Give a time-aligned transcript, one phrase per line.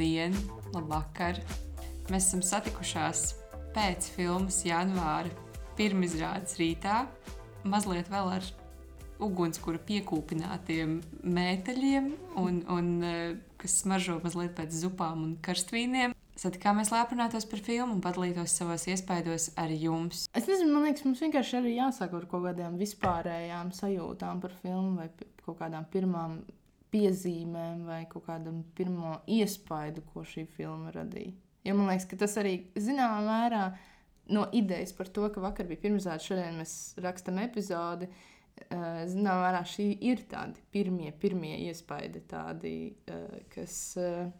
[0.00, 0.32] Labdien,
[0.72, 1.36] labvakar!
[2.08, 3.34] Mēs esam satikušās
[3.74, 5.28] pēc filmas janvāra
[5.76, 7.02] pirmizrādes rītā,
[7.68, 8.46] mazliet vēl ar
[9.20, 12.06] ugunskura piekūpinātiem mēteļiem,
[12.40, 16.16] un, un, eh, kas smaržo mazliet pēc zupām un karstvīniem.
[16.32, 20.30] Satikāmies, lai aprunātos par filmu un padalītos savos iespaidos ar jums.
[20.32, 24.96] Es nezinu, man liekas, mums vienkārši arī jāsāk ar kaut kādām vispārējām sajūtām par filmu
[25.02, 25.10] vai
[25.44, 26.40] kaut kādām pirmām
[26.92, 31.32] piezīmēm vai kaut kādam pirmo iespaidu, ko šī filma radīja.
[31.64, 33.64] Jo man liekas, ka tas arī zināmā mērā
[34.32, 38.08] no idejas par to, ka vakar bija pirmizrāde, šodien mēs rakstam epizodi.
[38.60, 44.30] eh, Zināmā mērā šī ir tādi pirmie, pirmie iespaidi, tādi, eh, kas, eh,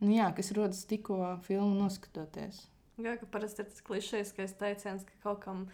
[0.00, 2.66] nu jā, kas rodas tikko filmu noskatoties.
[3.00, 5.68] Jā, ka parasti ir tas klišejiskais teiciens, ka kaut kam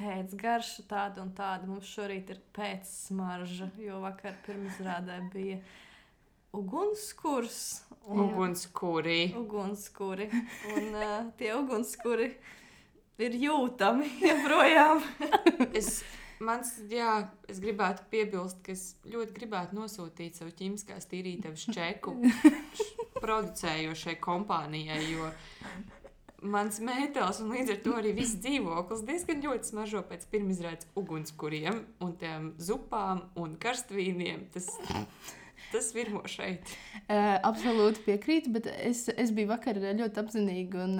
[0.00, 1.68] pēcgarša tāda un tāda.
[1.68, 5.60] Mums šorīt ir pēcsmarža, jo vakar pirmizrādē bija
[6.56, 7.82] ugunskurs.
[8.08, 9.34] un- Ugunskuri!
[9.36, 10.30] Ugunskuri.
[10.76, 12.32] Un uh, tie ugunskuri
[13.20, 15.02] ir jūtami joprojām.
[15.76, 16.00] Es,
[16.40, 22.16] mans, jā, es gribētu piebilst, ka es ļoti gribētu nosūtīt savu ķīmiskās tīrītavas čeku
[23.20, 25.28] producējošai kompānijai, jo
[26.42, 31.84] mans mētels un līdz ar to arī viss dzīvoklis diezgan ļoti smaržo pēc pirmizrādes ugunskuriem
[32.04, 34.46] un tiem zupām un karstvīniem.
[34.54, 34.68] Tas,
[35.72, 36.72] tas virmo šeit.
[37.04, 40.96] Uh, absolūti piekrītu, bet es, es biju vakar ļoti apzinīga un,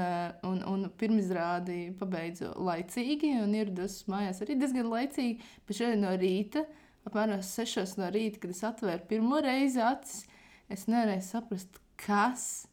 [0.50, 5.41] un, un pirmizrādi pabeidzu laicīgi un ierados mājās arī diezgan laicīgi.
[5.66, 6.66] Bet šodien no rīta,
[7.08, 10.27] apmēram 6 no rīta, kad es atvēru pirmo reizi acis,
[10.70, 12.69] es nevarēju saprast, kas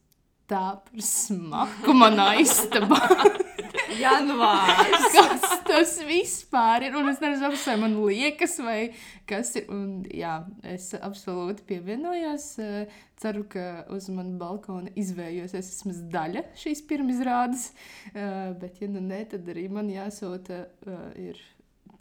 [0.50, 3.02] tā par smaku manā istabā.
[3.98, 5.08] Janvārs.
[5.14, 6.96] kas tas vispār ir?
[7.00, 8.80] Un es nezinu, vai man liekas, vai
[9.30, 9.68] kas ir.
[9.74, 10.36] Un, jā,
[10.68, 12.48] es absolūti pievienojos.
[12.64, 17.72] eh, Ceru, ka uz manas balkona izvējosies vismaz daļa šīs pirmizrādes.
[18.14, 21.42] Eh, Bet, ja nu nē, tad arī man jāsūta eh, ir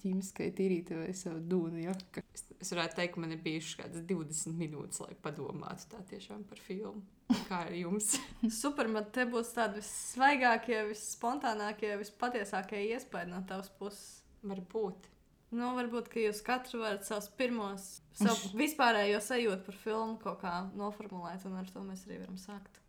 [0.03, 2.23] ķīmiskai tīrītē vai savu dūnu jaka.
[2.35, 6.45] Es, es varētu teikt, ka man ir bijušas kādas 20 minūtes, lai padomātu tā tiešām
[6.49, 7.03] par filmu.
[7.49, 8.15] Kā ar jums?
[8.61, 14.23] Super, man te būs tādi vissvaigākie, visspontānākie, vispatiesākie iespaidi no tavas puses.
[14.47, 15.09] Varbūt.
[15.57, 17.85] Nu, varbūt, ka jūs katru varat savus pirmos,
[18.19, 22.81] savu vispārējo sajūtu par filmu kaut kā noformulēt, un ar to mēs arī varam sākt.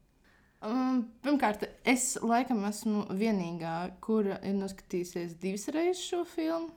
[0.65, 6.73] Um, pirmkārt, es laikam esmu vienīgā, kura ir noskatījusies divas reizes šo filmu.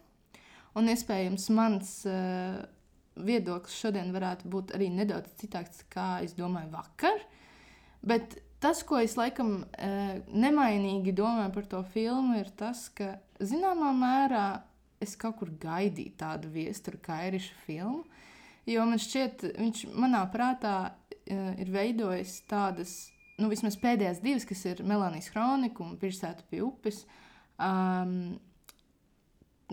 [0.76, 2.60] Un iespējams, mans uh,
[3.18, 7.22] viedoklis šodien varētu būt arī nedaudz citāds, kā es domāju, vakar.
[8.00, 13.92] Bet tas, ko es laikam uh, nemainīgi domāju par to filmu, ir tas, ka zināmā
[13.96, 14.46] mērā
[15.00, 18.04] es kaut kur gaidīju tādu viesturu kairišu filmu.
[18.68, 22.94] Jo man šķiet, viņš manā prātā uh, ir veidojis tādas,
[23.40, 27.04] nu, vismaz pēdējās divas, kas ir Melānijas kronika un Pilsēta pie upes.
[27.60, 28.38] Um,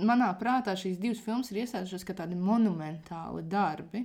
[0.03, 4.03] manā prātā šīs divas filmas ir iestājušās kā tādi monumentāli darbi,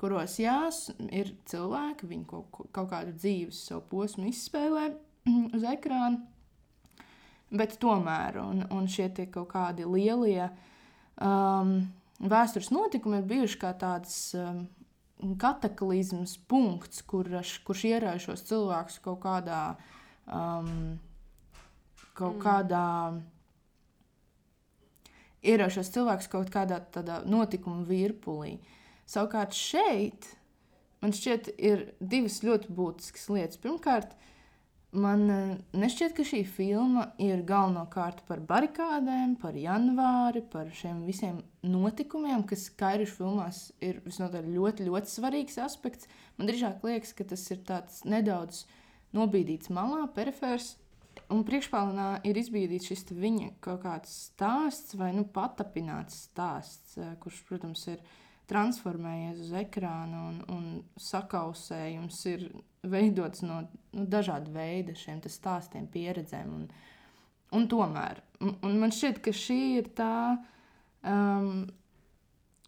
[0.00, 4.90] kuros jās ir cilvēki, viņi kaut, kaut kādu dzīves savu posmu izspēlē
[5.56, 6.22] uz ekrāna.
[7.52, 10.46] Bet tomēr, un, un šie tie kaut kādi lielie
[11.20, 11.74] um,
[12.18, 14.64] vēstures notikumi ir bijuši kā tāds um,
[15.38, 19.60] kataklizmas punkts, kurš, kurš ierauj šos cilvēkus kaut kādā,
[20.24, 20.96] um,
[22.16, 22.42] kaut mm.
[22.42, 22.86] kādā
[25.42, 28.56] ierauj šos cilvēkus kaut kādā tādā notikuma virpulī.
[29.10, 30.30] Savukārt šeit
[31.02, 33.60] man šķiet, ir divas ļoti būtiskas lietas.
[33.62, 34.14] Pirmkārt,
[34.94, 41.42] man eh, nešķiet, ka šī filma ir galvenokārt par barikādēm, par janvāri, par šiem visiem
[41.66, 46.10] notikumiem, kas Kairišu filmās ir visnotaļ ļoti, ļoti svarīgs aspekts.
[46.38, 48.64] Man drīzāk liekas, ka tas ir tāds nedaudz
[49.16, 50.76] nobīdīts malā, perifērs.
[51.32, 57.42] Un priekšplānā ir izbīdīts šis viņa kaut kāds stāsts vai nu, patapināts stāsts, eh, kurš,
[57.48, 58.02] protams, ir
[58.50, 60.64] transformējies uz ekrāna un, un
[61.00, 62.48] sakausējums ir
[62.82, 66.50] veidots no nu, dažāda veida šiem stāstiem, pieredzēm.
[66.58, 66.66] Un,
[67.56, 70.16] un tomēr un man šķiet, ka šī ir tā
[71.06, 71.64] um,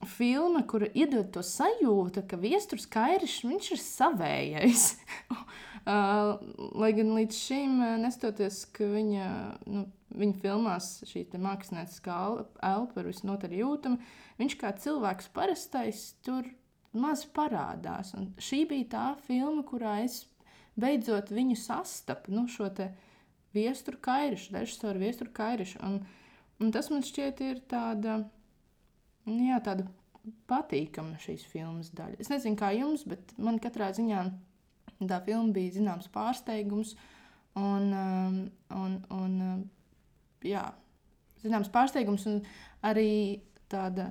[0.09, 4.89] filma, kura iedod to sajūtu, ka viestures kairišs viņš ir savējais.
[5.85, 6.39] Uh,
[6.81, 9.25] lai gan līdz šim, uh, nestoties, ka viņa,
[9.69, 9.83] nu,
[10.17, 13.99] viņa filmās šī mākslinieckā el- elpa ir visnotaļ jūtama,
[14.41, 16.49] viņš kā cilvēks parastais tur
[16.97, 18.15] maz parādās.
[18.17, 20.23] Un šī bija tā filma, kurā es
[20.81, 22.89] beidzot viņu sastapu, nu, šo te
[23.55, 25.83] viesturu kairišu, režisoru viesturu kairišu.
[25.85, 26.01] Un,
[26.65, 28.23] un tas man šķiet ir tāda,
[29.27, 29.87] jā, tāda
[30.49, 32.21] patīkama šīs filmas daļa.
[32.21, 34.25] Es nezinu, kā jums, bet man katrā ziņā
[35.03, 36.95] Tā filma bija zināms pārsteigums.
[37.59, 38.39] Un, um,
[38.75, 39.61] un, un, um,
[40.43, 40.65] jā,
[41.43, 42.41] zināms pārsteigums un
[42.87, 44.09] arī tāda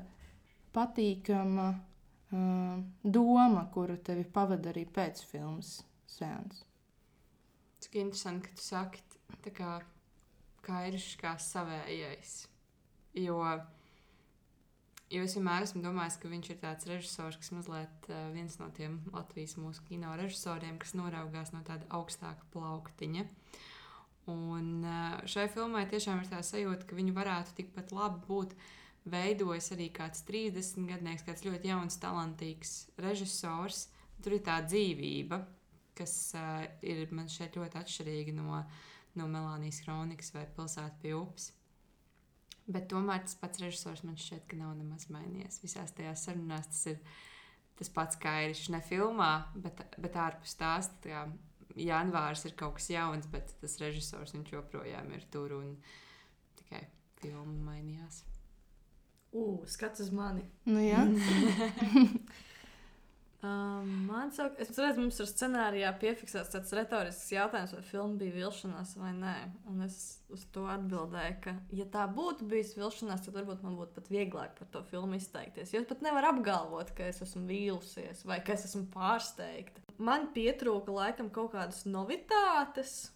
[0.75, 5.75] patīkama uh, doma, kura tevi pavada arī pēc filmas
[6.09, 6.63] sēnes.
[7.83, 9.04] Cik interesanti, ka tu saki,
[9.44, 9.74] tā kā
[10.63, 12.38] kairišs kā savējais.
[13.19, 13.42] Jo,
[15.13, 18.69] jo es vienmēr esmu domājis, ka viņš ir tāds režisors, kas mazliet uh, viens no
[18.74, 23.25] tiem Latvijas mūsu kino režisoriem, kas noraugās no tāda augstāka plauktiņa.
[24.33, 28.56] Un uh, šai filmai tiešām ir tā sajūta, ka viņu varētu tikpat labi būt
[29.13, 33.89] veidojis arī kāds 30 gadnieks, kāds ļoti jauns, talantīgs režisors.
[34.24, 35.44] Tur ir tā dzīvība,
[36.00, 38.63] kas uh, ir man šeit ļoti atšķirīga no,
[39.19, 41.51] no Melānijas kronikas vai pilsētas pie upes.
[42.68, 45.60] Bet tomēr tas pats režisors man šķiet, ka nav nemaz mainījies.
[45.63, 47.01] Visās tajās sarunās tas ir
[47.80, 50.92] tas pats kā ir ne filmā, bet, bet ārpus tās.
[51.04, 51.25] Tā
[51.75, 55.75] janvārs ir kaut kas jauns, bet tas režisors joprojām ir tur un
[56.60, 56.86] tikai
[57.19, 58.24] filma mainījās.
[59.33, 60.45] Ugh, skats uz mani.
[60.69, 61.04] Nu, jā.
[63.44, 68.36] Um, man sauk, es redzu, mums ir scenārijā piefiksēts tāds retorisks jautājums, vai filma bija
[68.38, 69.34] vilšanās vai nē.
[69.68, 69.98] Un es
[70.31, 74.54] uz to atbildēju, ka, ja tā būtu bijusi vilšanās, tad varbūt man būtu pat vieglāk
[74.56, 75.74] par to filmu izteikties.
[75.75, 79.84] Jo es pat nevaru apgalvot, ka es esmu vīlusies vai ka es esmu pārsteigta.
[80.00, 83.10] Man pietrūka laikam kaut kādas novitātes.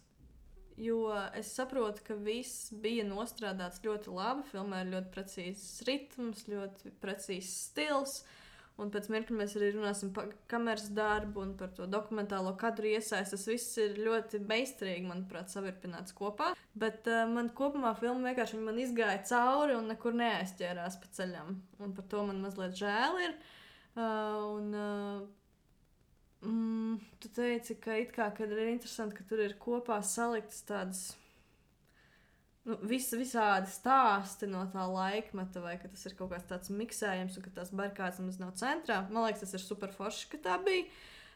[0.76, 4.44] Jo es saprotu, ka viss bija nostrādāts ļoti labi.
[4.52, 8.20] Filmā ir ļoti precīzs ritms, ļoti precīzs stils.
[8.20, 8.37] Uh,
[8.78, 13.34] Un pēc mirkļa mēs arī runāsim par kameras darbu un par to dokumentālo kadru iesaistu.
[13.34, 16.52] Tas viss ir ļoti meistarīgi, manuprāt, savirpināts kopā.
[16.78, 21.56] Bet uh, man kopumā filma vienkārši man izgāja cauri un nekur neaizķērās pa ceļam.
[21.82, 23.34] Un par to man mazliet žēl ir.
[23.98, 29.98] Uh, un, uh, mm, tu teici, ka, kā, ka ir interesanti, ka tur ir kopā
[30.06, 31.08] saliktas tādas
[32.68, 37.46] nu, vis, visādi stāsti no tā laikmeta, vai tas ir kaut kāds tāds miksējums, un
[37.46, 39.02] ka tās barikādas nemaz nav centrā.
[39.08, 40.88] Man liekas, tas ir super forši, ka tā bija.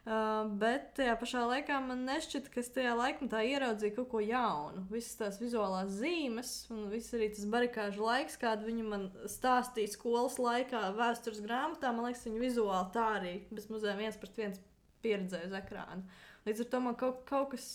[0.03, 4.83] Uh, bet tajā pašā laikā man nešķita, ka es tajā laikmetā ieraudzīju kaut ko jaunu.
[4.91, 10.41] Visas tās vizuālās zīmes, un viss arī tas barikāžu laiks, kādu viņi man stāstīja skolas
[10.43, 14.59] laikā, vēstures grāmatā, man liekas, viņi vizuāli tā arī bez muzejiem viens pret viens
[15.07, 16.03] pieredzēja uz ekrāna.
[16.49, 17.71] Līdz ar to man kaut, kaut kas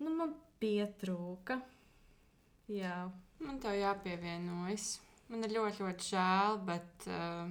[0.00, 0.32] nu, man
[0.62, 1.60] pietrūka.
[2.72, 2.96] Jā.
[3.42, 4.96] Man tā jāpievienojas.
[5.32, 7.48] Man ir ļoti, ļoti žēl, bet, uh,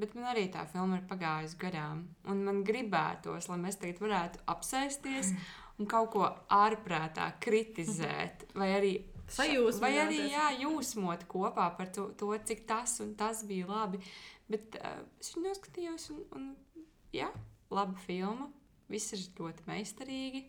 [0.00, 2.04] bet man arī tā filma ir pagājusi garām.
[2.30, 5.34] Un man gribētos, lai mēs tagad varētu apsēsties
[5.78, 8.94] un kaut ko ārprātā kritizēt, vai arī
[9.30, 9.82] sajūsmot.
[9.84, 14.02] Vai arī jā, jūsmot kopā par to, to, cik tas un tas bija labi.
[14.50, 17.30] Bet uh, es viņu noskatījos, un, un jā,
[17.72, 18.50] laba filma.
[18.92, 20.44] Viss ir ļoti meistarīgi.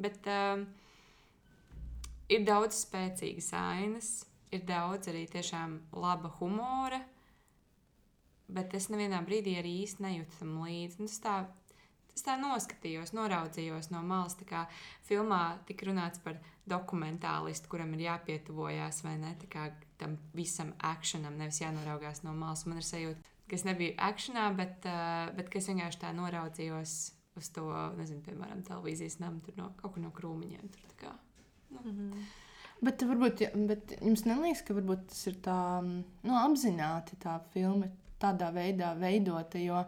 [0.00, 0.64] Bet, uh,
[2.32, 4.12] ir daudz spēcīgas ainas,
[4.54, 7.00] ir daudz arī tiešām laba humora,
[8.48, 11.02] bet es nevienā brīdī arī īsti nejūtu tam līdzi.
[11.02, 11.36] Nu, tā,
[12.14, 14.36] es tā noskatījos, noraudzījos no malas.
[14.38, 14.64] Tā kā
[15.08, 16.38] filmā tika runāts par
[16.70, 19.34] dokumentālistu, kuram ir jāpietuvojas vai ne
[20.00, 22.64] tam visam akcionam, nevis jānoraugās no malas.
[22.68, 26.96] Man ir sajūta, ka es nebiju akcionā, bet, uh, bet es vienkārši tā noraudzījos
[27.34, 27.66] uz to,
[27.98, 30.70] nezinu, piemēram, televīzijas namu no kaut kur no krūmiņiem.
[30.74, 31.14] Tur,
[31.82, 32.24] Mm -hmm.
[32.84, 34.74] Bet, varbūt, bet jums neliekas, ka
[35.08, 37.88] tas ir tā nu, apzināti tā filma
[38.20, 39.58] tādā veidā veidota.
[39.58, 39.84] Jo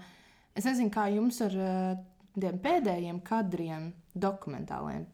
[0.54, 1.98] es nezinu, kā jums ar uh,
[2.38, 5.06] tiem pēdējiem kadriem, dokumentāliem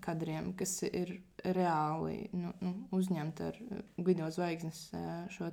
[0.00, 5.50] kadriem, kas ir reāli nu, nu, uzņemti ar uh, Guido zvaigznes uh, šo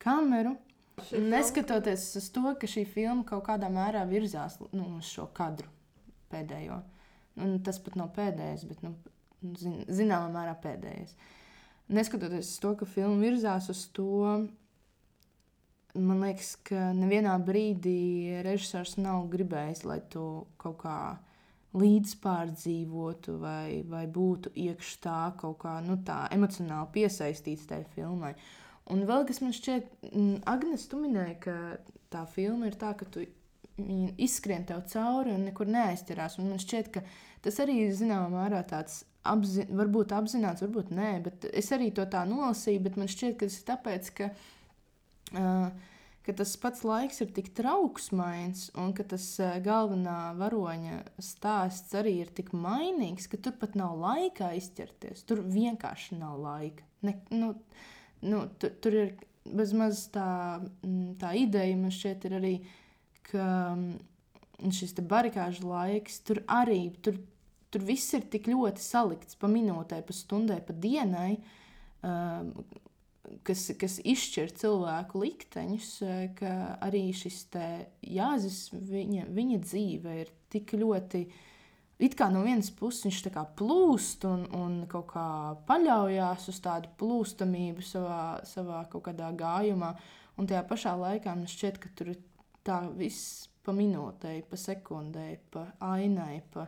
[0.00, 0.56] kameru.
[1.16, 5.68] Neskatoties uz to, ka šī filma kaut kādā mērā virzās nu, uz šo kadru
[6.32, 6.80] pēdējo.
[7.40, 8.94] Un tas pat nav pēdējais, bet nu,
[9.60, 11.14] zin, zināmā mērā pēdējais.
[11.90, 14.46] Neskatoties uz to, ka filma virzās uz to,
[15.98, 20.26] man liekas, ka nevienā brīdī režisors nav gribējis, lai tu
[20.60, 21.00] kaut kā
[21.80, 28.34] līdzpārdzīvotu vai, vai būtu iekšā tā kaut kā nu, tā emocionāli piesaistīts tajā filmai.
[28.90, 29.90] Un vēl kas man šķiet,
[30.50, 31.54] Agnēs, tu minēji, ka
[32.10, 33.22] tā filma ir tā, ka tu
[34.20, 36.38] izskrien tev cauri un nekur neaizķerās.
[36.40, 37.04] Un man šķiet, ka
[37.44, 42.06] tas arī ir zināmā mērā tāds apzi, varbūt apzināts, varbūt nē, bet es arī to
[42.10, 42.92] tā nolasīju.
[42.96, 44.28] Man šķiet, ka tas ir tāpēc, ka,
[45.36, 45.96] uh,
[46.26, 52.20] ka tas pats laiks ir tik trauksmains un ka tas uh, galvenā varoņa stāsts arī
[52.24, 55.24] ir tik mainīgs, ka tur pat nav laika izķerties.
[55.28, 56.86] Tur vienkārši nav laika.
[57.04, 57.54] Ne, nu,
[58.24, 60.60] nu, tur, tur ir bezmaz tā,
[61.20, 62.54] tā ideja, man šķiet, ir arī,
[63.28, 63.46] ka
[64.60, 67.16] un šis barikāžu laiks, tur arī tur,
[67.72, 71.34] tur viss ir tik ļoti salikts pa minūtei, pa stundai, pa dienai.
[72.00, 72.54] Um,
[73.46, 77.44] kas, kas izšķir cilvēku likteņus, eh, ka arī šis
[78.02, 81.26] jāzis, viņa, viņa dzīve ir tik ļoti.
[82.00, 86.60] It kā no vienas puses viņš tā kā plūst un, un kaut kā paļaujas uz
[86.64, 89.94] tādu plūstamību savā, savā kaut kādā gājumā,
[90.38, 92.22] un tajā pašā laikā man šķiet, ka tur ir
[92.66, 96.66] tā viss pa minūtei, pa sekundei, pa ainai, pa,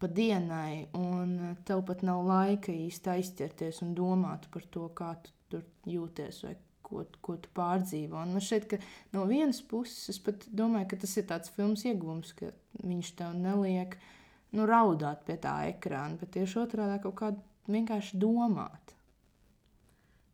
[0.00, 5.34] pa dienai, un tev pat nav laika īsti aizķerties un domāt par to, kā tu
[5.54, 8.18] tur jūties vai ko, ko tu pārdzīvo.
[8.20, 8.80] Un man šķiet, ka
[9.14, 13.34] no vienas puses es pat domāju, ka tas ir tāds filmas iegūms, ka viņš tev
[13.38, 13.96] neliek
[14.54, 18.94] nu, raudāt pie tā ekrāna, bet tieši otrādi kaut kādā vienkārši domāt.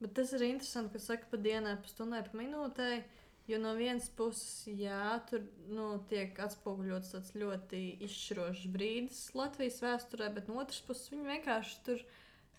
[0.00, 3.02] Bet tas ir interesanti, ka saka pa dienai, pa stundai, pa minūtei.
[3.50, 5.42] Jo no vienas puses, jā, tur
[5.72, 11.80] nu, tiek atspoguļots tāds ļoti izšķirošs brīdis Latvijas vēsturē, bet no otras puses viņi vienkārši
[11.88, 12.04] tur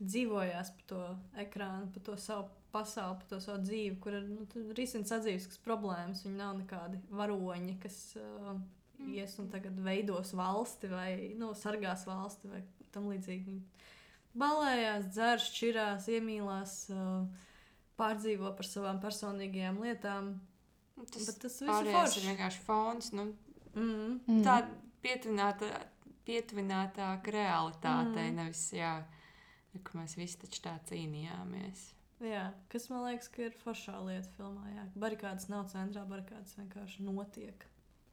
[0.01, 1.03] dzīvojās pa to
[1.45, 4.45] ekrānu, pa to savu pasauli, pa to savu dzīvi, kur ir nu,
[4.77, 6.25] risina sadzīves problēmas.
[6.25, 8.55] Viņi nav nekādi varoņi, kas uh,
[9.11, 13.47] ies un tagad veidos valsti vai nu, sargās valsti vai tam līdzīgi.
[13.47, 17.49] Viņi balējās, dzēr, šķirās, iemīlās, uh,
[17.99, 20.33] pārdzīvo par savām personīgajām lietām.
[21.07, 23.09] Tas, Bet tas viss ir vienkārši fons.
[23.17, 23.31] Nu,
[23.73, 24.19] mm.
[24.27, 24.43] Mm.
[24.45, 24.59] Tā
[25.01, 25.71] pietuvināta,
[26.27, 28.37] pietuvinātāka realitātei, mm.
[28.43, 28.99] nevis jā
[29.79, 31.83] ka mēs visi taču tā cīnījāmies.
[32.21, 34.67] Jā, kas man liekas, ka ir foršā lieta filmā.
[34.75, 34.85] Jā.
[34.99, 37.65] Barikādas nav centrā, barikādas vienkārši notiek.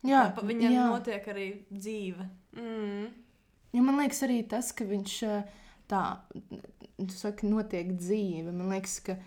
[0.06, 0.84] Jā, jā viņam jā.
[0.94, 2.28] notiek arī dzīve.
[2.56, 3.08] Mm.
[3.74, 5.16] Ja man liekas, arī tas, ka viņš
[5.90, 6.02] tā,
[6.96, 8.54] tu saki, notiek dzīve.
[8.54, 9.18] Man liekas, ka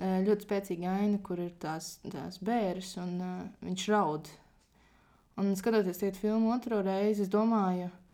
[0.00, 4.32] ļoti spēcīga aina, kur ir tās, tās bērns, un uh, viņš raud.
[5.40, 8.04] Un skatoties to filmu otro reizi, es domāju, ka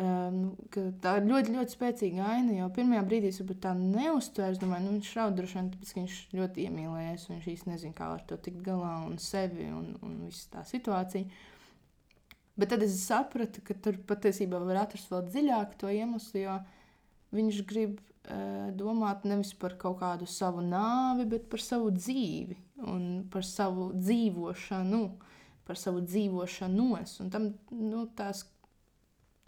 [0.00, 0.54] Um,
[1.02, 2.54] tā ir ļoti, ļoti spēcīga aina.
[2.56, 4.54] Jau pirmajā brīdī es tā neuztvēru.
[4.54, 7.26] Es domāju, nu, viņš šauda droši vien tāpēc, ka viņš ļoti iemīlējies.
[7.32, 11.28] Viņš īsti nezina, kā ar to tikt galā un sevi un, un visu tā situāciju.
[12.60, 16.56] Bet tad es sapratu, ka tur patiesībā var atrast vēl dziļāk to iemeslu, jo
[17.36, 18.00] viņš grib
[18.76, 22.56] domāt nevis par kaut kādu savu nāvi, bet par savu dzīvi
[22.90, 25.02] un par savu dzīvošanu,
[25.66, 27.16] par savu dzīvošanos.
[27.24, 28.44] Un tam nu, tās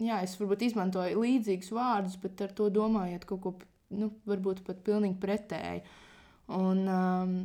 [0.02, 3.54] jā, es varbūt izmantoju līdzīgus vārdus, bet ar to domājot kaut ko,
[3.94, 5.84] nu, varbūt pat pilnīgi pretēji.
[6.52, 7.36] Un, um,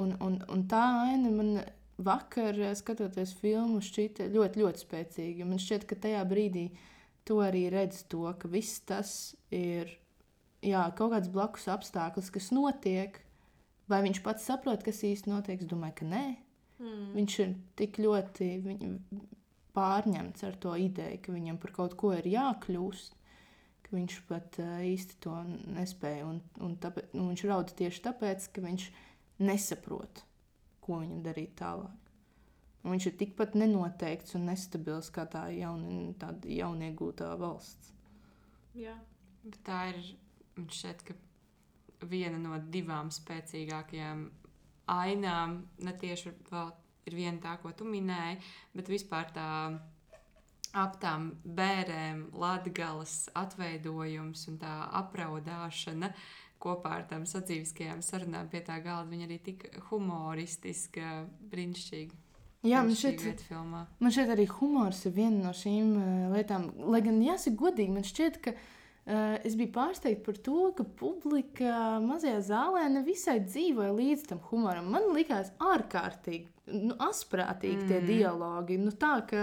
[0.00, 1.56] un, un, un tā aina man
[2.04, 5.48] vakar, skatoties filmu, šķita ļoti, ļoti spēcīga.
[5.48, 6.68] Man šķiet, ka tajā brīdī
[7.24, 9.92] tu arī redz to, ka viss tas ir
[10.64, 13.20] jā, kaut kāds blakus apstākļus, kas notiek.
[13.90, 15.60] Vai viņš pats saprot, kas īstenībā notiek?
[15.60, 16.24] Es domāju, ka nē.
[16.80, 17.08] Mm.
[17.18, 18.50] Viņš ir tik ļoti.
[19.74, 23.16] Pārņemts ar to ideju, ka viņam par kaut ko ir jākļūst,
[23.82, 25.34] ka viņš pat uh, īsti to
[25.74, 26.28] nespēja.
[26.30, 28.86] Un, un tāpēc, nu, viņš raud tieši tāpēc, ka viņš
[29.42, 30.22] nesaprot,
[30.84, 32.04] ko viņam darīt tālāk.
[32.84, 36.12] Un viņš ir tikpat nenoteikts un nestabils kā tā jauni,
[36.54, 37.90] jauniegūtā valsts.
[38.78, 38.94] Jā.
[39.66, 40.00] Tā ir
[40.56, 41.14] šķiet,
[42.10, 44.24] viena no divām spēcīgākajām
[44.92, 46.32] ainām, ne tieši
[47.08, 48.40] ir viena tā, ko tu minēji,
[48.76, 49.48] bet vispār tā
[50.74, 56.10] ap tām bērēm, latgabalas atveidojums un tā apraudāšana
[56.64, 59.10] kopā ar tām sadzīviskajām sarunām pie tā galda.
[59.12, 62.20] Viņa arī tik humoristiska, brīnišķīga.
[62.64, 66.70] Jā, man šķiet, man šķiet, arī humors ir viena no šīm uh, lietām.
[66.88, 68.62] Lai gan, jāsaka, godīgi, man šķiet, ka uh,
[69.04, 74.88] es biju pārsteigta par to, ka publika mazajā zālē nevisai dzīvoja līdz tam humoram.
[74.94, 77.90] Man likās ārkārtīgi nu, asprātīgi mm.
[77.90, 78.78] tie dialogi.
[78.80, 79.42] Nu, tā, ka,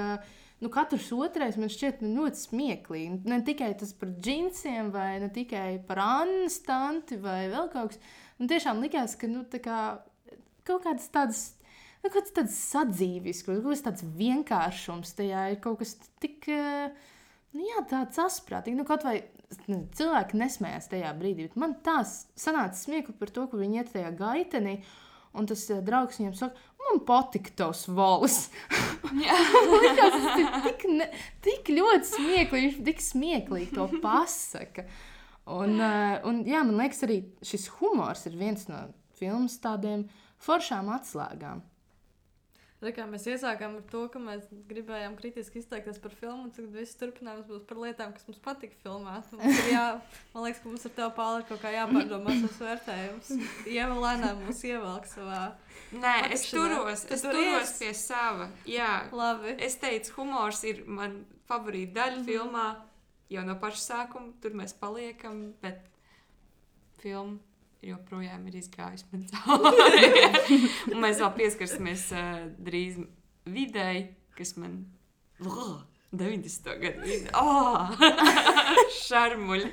[0.64, 3.20] nu, katrs otrais man šķiet nu, ļoti smieklīgi.
[3.30, 8.02] Ne tikai tas par džinsiem, vai ne tikai par Annu stanti, vai vēl kaut kas.
[8.42, 9.82] Man tiešām likās, ka nu, kā,
[10.66, 11.44] kaut kādas tādas.
[12.02, 17.62] Nu, kaut kas tāds sadzīvisks, kaut kas tāds vienkāršums tajā ir kaut kas tik, nu,
[17.62, 18.80] jā, tāds asprātīgs.
[18.80, 19.20] Nu, kaut vai
[19.68, 24.80] cilvēki nesmējās tajā brīdī, man tās sanāca smiekli par to, ka viņi iet tajā gaitenī,
[25.38, 28.44] un tas draugs viņiem saka, man patika tavs valis.
[29.12, 31.08] Likās, tas ir tik, ne,
[31.46, 34.86] tik ļoti smieklīgi, viņš tik smieklīgi to pasaka.
[35.52, 38.86] Un, uh, un, jā, man liekas, arī šis humors ir viens no
[39.18, 40.06] filmas tādiem
[40.42, 41.64] foršām atslēgām.
[42.82, 47.46] Mēs iesākām ar to, ka mēs gribējām kritiski izteikties par filmu, un tagad viss turpinājums
[47.46, 49.20] būs par lietām, kas mums patika filmā.
[49.38, 49.84] Mums jā,
[50.34, 53.30] man liekas, ka mums ar tevi pāri kaut kā jāpārdomā savs vērtējums.
[53.70, 55.44] Ieva lēnām mūs ievelk savā.
[55.92, 56.80] Nē, es patikšanā.
[56.80, 58.50] turos, Tu es turos pie sava.
[58.66, 59.54] Jā, Labi.
[59.62, 61.22] es teicu, humors ir man
[61.52, 62.32] favorīta daļa mm -hmm.
[62.32, 62.68] filmā.
[63.32, 65.86] Jau no paša sākuma tur mēs paliekam, bet
[66.98, 67.38] filma
[67.86, 70.60] joprojām ir izgājusi man cauri.
[71.04, 73.00] Mēs vēl pieskarsimies uh, drīz
[73.50, 74.84] videi, kas man.
[75.46, 75.82] Oh,
[76.14, 76.70] 90.
[76.82, 77.32] gadu vidi.
[77.40, 77.90] Oh!
[79.08, 79.72] Šarmuļi!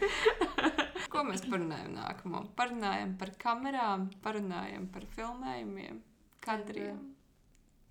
[1.09, 2.45] Ko mēs parunājam nākamo?
[2.57, 6.03] Parunājam par kamerām, parunājam par filmējumiem,
[6.45, 7.01] kadriem.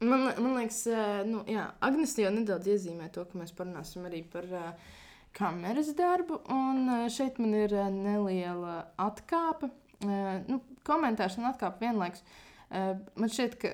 [0.05, 0.83] Man, man liekas,
[1.25, 1.41] nu,
[1.81, 4.93] Agnēs jau nedaudz iezīmē to, ka mēs parunāsim arī par uh,
[5.37, 6.39] kameras darbu.
[6.53, 9.71] Un šeit man ir neliela atkāpe.
[10.05, 12.21] Nu, komentēšana atkāpe vienlaikus.
[12.67, 13.71] Uh, man šķiet, ka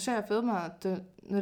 [0.00, 0.92] šajā filmā tu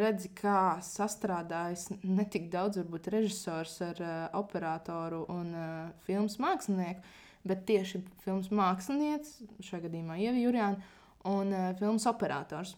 [0.01, 5.69] redzi, kā sastrādājas ne tik daudz varbūt, režisors ar uh, operatoru un uh,
[6.07, 7.05] filmas mākslinieku,
[7.45, 10.91] bet tieši filmas mākslinieks, šajā gadījumā Ieva Jurjāna,
[11.29, 12.75] un uh, filmas operators.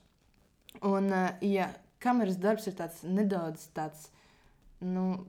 [0.83, 1.71] Un, uh, ja
[2.03, 4.11] kameras darbs ir tāds nedaudz tāds,
[4.83, 5.27] nu,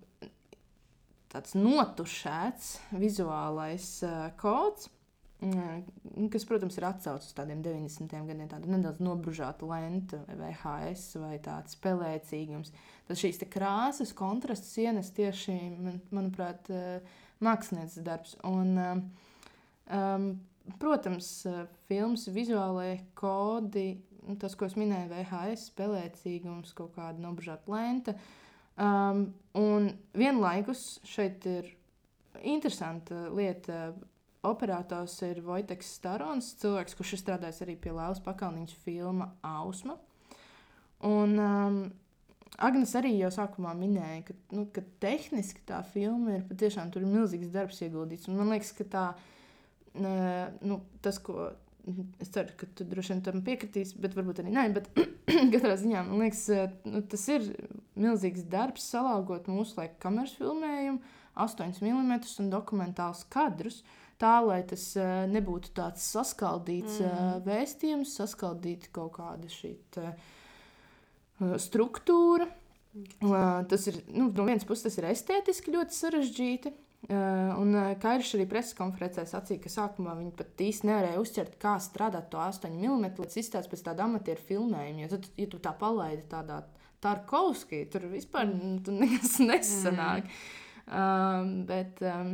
[1.32, 4.90] tāds notušēts vizuālais uh, kods,
[5.38, 8.10] kas, protams, ir atsaucis uz tādiem 90.
[8.10, 12.74] gadiem, tāda nedaudz nobružāta lenta, VHS, vai tāds spēlēcīgums.
[13.06, 18.34] Tad šīs krāsas, kontrasts ienes tieši, man, manuprāt, uh, mākslinieces darbs.
[18.50, 18.74] Un,
[19.94, 20.34] um,
[20.82, 23.88] protams, uh, filmas vizuālajie kodi,
[24.42, 28.18] tas, ko es minēju, VHS, spēlēcīgums, kaut kāda nobružāta lenta.
[28.78, 29.28] Um,
[29.58, 31.70] un vienlaikus šeit ir
[32.42, 33.92] interesanta lieta.
[34.48, 39.98] Operators ir Vojteks Starons, cilvēks, kurš ir strādājis arī pie Lēlas pakalniņas filma Ausma.
[41.06, 41.80] Un um,
[42.58, 47.12] Agnēs arī jau sākumā minēja, ka, nu, ka tehniski tā filma ir patiešām tur ir
[47.12, 48.30] milzīgs darbs ieguldīts.
[48.32, 51.52] Un man liekas, ka tā, uh, nu, tas, ko
[52.20, 54.90] es ceru, ka tu droši vien tam piekritīsi, bet varbūt arī nē, bet
[55.54, 57.46] katrā ziņā man liekas, uh, nu, tas ir
[58.00, 61.04] milzīgs darbs salāgot mūsu laika kameras filmējumu,
[61.38, 63.84] 8 mm un dokumentālus kadrus.
[64.18, 67.12] Tā lai tas uh, nebūtu tāds saskaldīts mm.
[67.12, 70.10] uh, vēstījums, saskaldīta kaut kāda šī uh,
[71.62, 72.48] struktūra.
[73.22, 76.74] Uh, tas ir nu, no vienas puses, tas ir estētiski ļoti sarežģīti.
[77.08, 82.32] Un Kairis arī preses konferencē sacīja, ka sākumā viņi pat īsti nevarēja uztvert, kā strādāt
[82.34, 85.04] to 8 mm, līdz izstāsta pēc tāda amatieru filmējuma.
[85.06, 86.64] Jo tad, ja tu tā palaidi tādā
[87.06, 88.80] Tarkovskī, tur vispār mm.
[88.84, 90.26] tu nekas nesanāk.
[90.26, 90.66] Mm.
[90.88, 92.34] Um, bet um,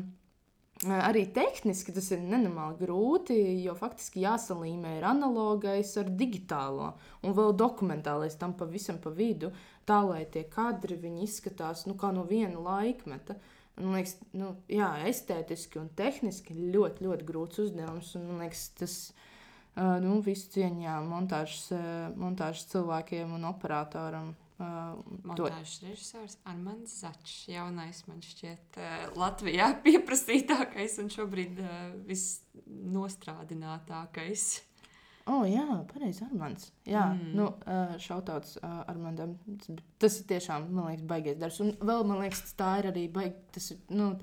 [0.92, 6.94] arī tehniski tas ir nenormāli grūti, jo faktiski jāsalīmē ir analogais ar digitālo
[7.24, 9.54] un vēl dokumentālais tam pavisam pa vidu,
[9.86, 13.38] tā lai tie kadri izskatās nu, kā no viena laikmeta.
[13.80, 18.12] Man liekas, nu, jā, estētiski un tehniski ļoti, ļoti grūts uzdevums.
[18.20, 18.98] Un, man liekas, tas
[20.04, 21.72] nu, visu cieņā montāžas,
[22.20, 24.34] montāžas cilvēkiem un operatoram.
[24.62, 34.62] Uh, Montāžas režisors Armāns Začs, jaunais man šķiet uh, Latvijā pieprasītākais un šobrīd uh, visnostrādinātākais.
[35.26, 36.72] Oh, jā, pareizi, Armāns.
[36.86, 37.34] Jā, mm.
[37.40, 37.56] Nu,
[38.04, 39.38] šautauts Armāndam.
[39.96, 41.64] Tas, ir tiešām, man liekas, baigais darbs.
[41.64, 44.20] Un vēl, man liekas, tā ir arī baig, tas, nu,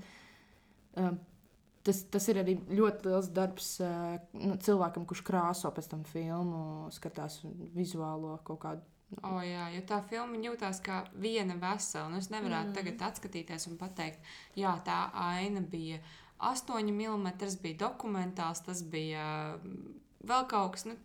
[1.81, 7.41] tas, tas ir arī ļoti liels darbs nu, cilvēkam, kurš krāso pēc tam filmu, skatās
[7.73, 8.85] vizuālo kaut kādu.
[9.27, 12.07] O, jā, jo tā filma jūtās kā viena vesela.
[12.07, 12.73] un Es nevaru Mm.
[12.73, 14.19] tagad atskatīties un pateikt,
[14.55, 15.99] jā, tā aina bija
[16.39, 20.85] 8 mm, tas bija dokumentāls, tas bija mm, vēl kaut kas.
[20.85, 20.95] Nu,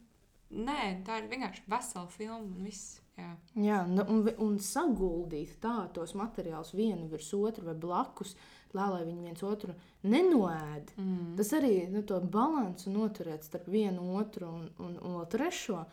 [0.51, 3.01] nē, tā ir vienkārši vesela filma un viss.
[3.17, 3.31] Jā.
[3.57, 8.35] Jā, nu, un, un saguldīt tā tos materiālus vienu virs otru vai blakus,
[8.73, 10.93] tā, lai viņi viens otru nenoēd.
[11.01, 11.31] Mm.
[11.39, 15.85] Tas arī nu, to balansu noturēt starp vienu otru un, un, un vēl trešo.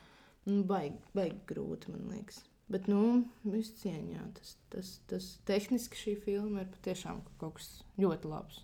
[0.49, 2.41] Nu, baigi, baigi grūti, man liekas.
[2.71, 4.23] Bet, nu, viss cieņā.
[4.39, 8.63] Tas, tas, tas tehniski šī filma ir patiešām kaut kas ļoti labs.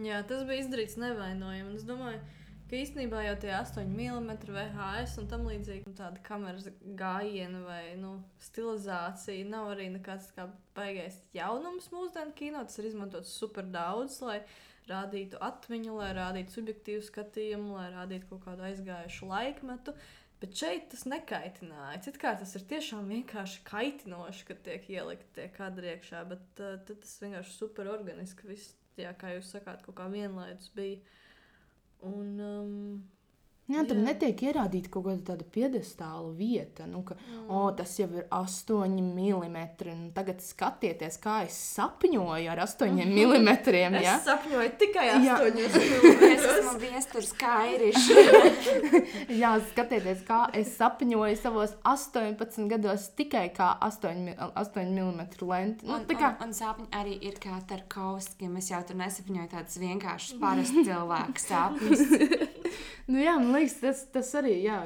[0.00, 1.76] Jā, tas bija izdarīts nevainojami.
[1.78, 2.20] Es domāju,
[2.70, 7.82] ka īstenībā jau tie 8 mm VHS un tam līdzīgi nu, tāda kameras gājiena vai
[8.00, 12.64] nu, stilizācija nav arī nekāds kā baigais jaunums mūsdienu kino.
[12.66, 14.40] Tas ir izmantots super daudz, lai
[14.90, 19.94] rādītu atmiņu, lai rādītu subjektīvu skatījumu, lai rādītu kaut kādu aizgājušu laikmetu.
[20.42, 22.00] Bet šeit tas nekaitināja.
[22.10, 26.76] It kā tas ir tiešām vienkārši kaitinoši, kad tiek ielikt tie kadri iekšā, bet uh,
[26.90, 31.00] tas vienkārši super organiski viss, jā, kā jūs sakāt, kaut kā vienlaidus bija.
[32.04, 32.74] Un, um,
[33.64, 34.10] Jā, tam Jā.
[34.10, 37.14] netiek ierādīta kaut kāda tāda piedestāla vieta, nu, ka
[37.48, 40.10] oh, tas jau ir 8 mm.
[40.12, 44.02] Tagad skatieties, kā es sapņoju ar 8 mm.
[44.04, 44.18] Ja?
[44.18, 45.38] Es sapņoju tikai Jā.
[45.38, 45.78] astoņus
[46.34, 48.10] Es esmu viesturs kairišs.
[49.40, 55.88] Jā, skatieties, kā es sapņoju savos 18 gados tikai kā 8, mi- 8 mm lenti.
[55.88, 58.60] Nu, Un, tā kā un, un sapņi arī ir kā Tarkovskim.
[58.60, 62.04] Es jau tur nesapņoju tādus vienkāršus parastu cilvēku sapņus.
[63.04, 64.78] Nu, jā, man liekas, tas, tas arī jā,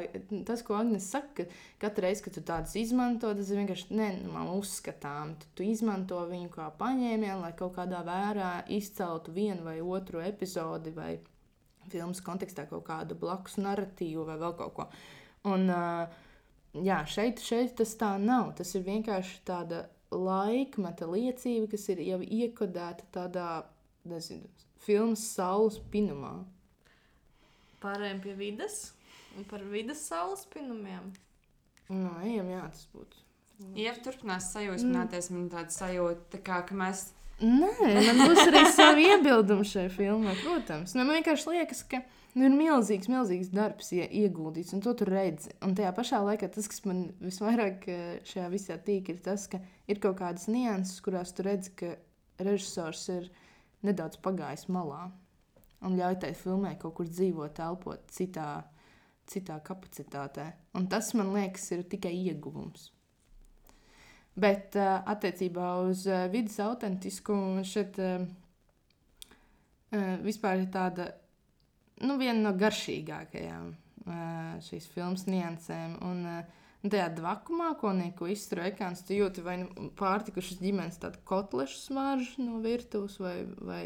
[0.47, 4.57] tas, ko Agnēs saka, ka katru reizi, kad tu tādus izmanto, tas ir vienkārši nenormāli
[4.59, 5.37] uzskatām.
[5.39, 10.91] Tu, tu izmanto viņu kā paņēmienu, lai kaut kādā vērā izceltu vienu vai otru epizodi
[10.97, 11.13] vai
[11.93, 14.89] filmas kontekstā kaut kādu blakus narratīvu vai vēl kaut ko.
[15.49, 15.71] Un,
[16.75, 18.51] jā, šeit, šeit tas tā nav.
[18.59, 23.49] Tas ir vienkārši tāda laikmeta liecība, kas ir jau iekodēta tādā,
[24.09, 24.51] nezinu,
[24.83, 26.41] filmas saules pinumā.
[27.83, 28.81] Pārējiem pie vidas
[29.39, 31.13] un par vidas saules pinumiem.
[31.89, 33.25] Nu, ejam, jā, tas būtu.
[33.79, 37.71] Ja turpinās sajūsmināties, man tāda sajūta, tā kā, ka mēs Nē,
[38.03, 40.97] man būs arī savi iebildumi šai filmai, protams.
[40.97, 42.01] Nu, man vienkārši liekas, ka
[42.35, 45.53] nu, ir milzīgs, milzīgs darbs ie, ieguldīts, un to tur redzi.
[45.63, 49.63] Un tajā pašā laikā tas, kas man visvairāk eh, šajā visā tīk, ir tas, ka
[49.87, 51.95] ir kaut kādas nianses, kurās tu redzi, ka
[52.43, 53.31] režisors ir
[53.87, 55.07] nedaudz pagājis malā
[55.87, 58.49] un ļauj tai filmai kaut kur dzīvot, elpot citā,
[59.29, 60.51] citā kapacitātē.
[60.79, 62.91] Un tas, man liekas, ir tikai ieguvums.
[64.39, 68.23] Bet uh, attiecībā uz uh, vidas autentiskumu šeit uh,
[70.23, 71.09] vispār ir tāda
[72.05, 73.75] nu, viena no garšīgākajām
[74.65, 75.99] šīs filmas niansēm.
[76.07, 81.01] Un, uh, un tajā dvakumā, ko neko iztur ekrāns, tu jūti vai nu pārtikušas ģimenes
[81.03, 83.83] tādu kotlešu smaržu no virtuves, vai, vai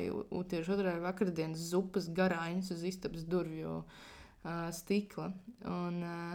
[0.51, 5.31] tieši otrādi vakardienas zupas garāņas uz istabas durvju uh, stikla.
[5.69, 6.35] Un, uh,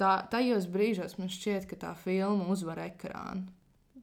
[0.00, 3.46] tā, tajos brīžos man šķiet, ka tā filma uzvar ekrānu.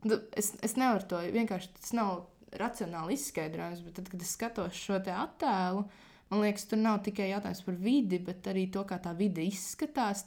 [0.06, 2.24] Nu, Es, es nevaru to vienkārši, tas nav
[2.58, 5.86] racionāli izskaidrojams, bet tad, kad es skatos šo te attēlu,
[6.32, 10.26] man liekas, tur nav tikai jautājums par vidi, bet arī to, kā tā vide izskatās.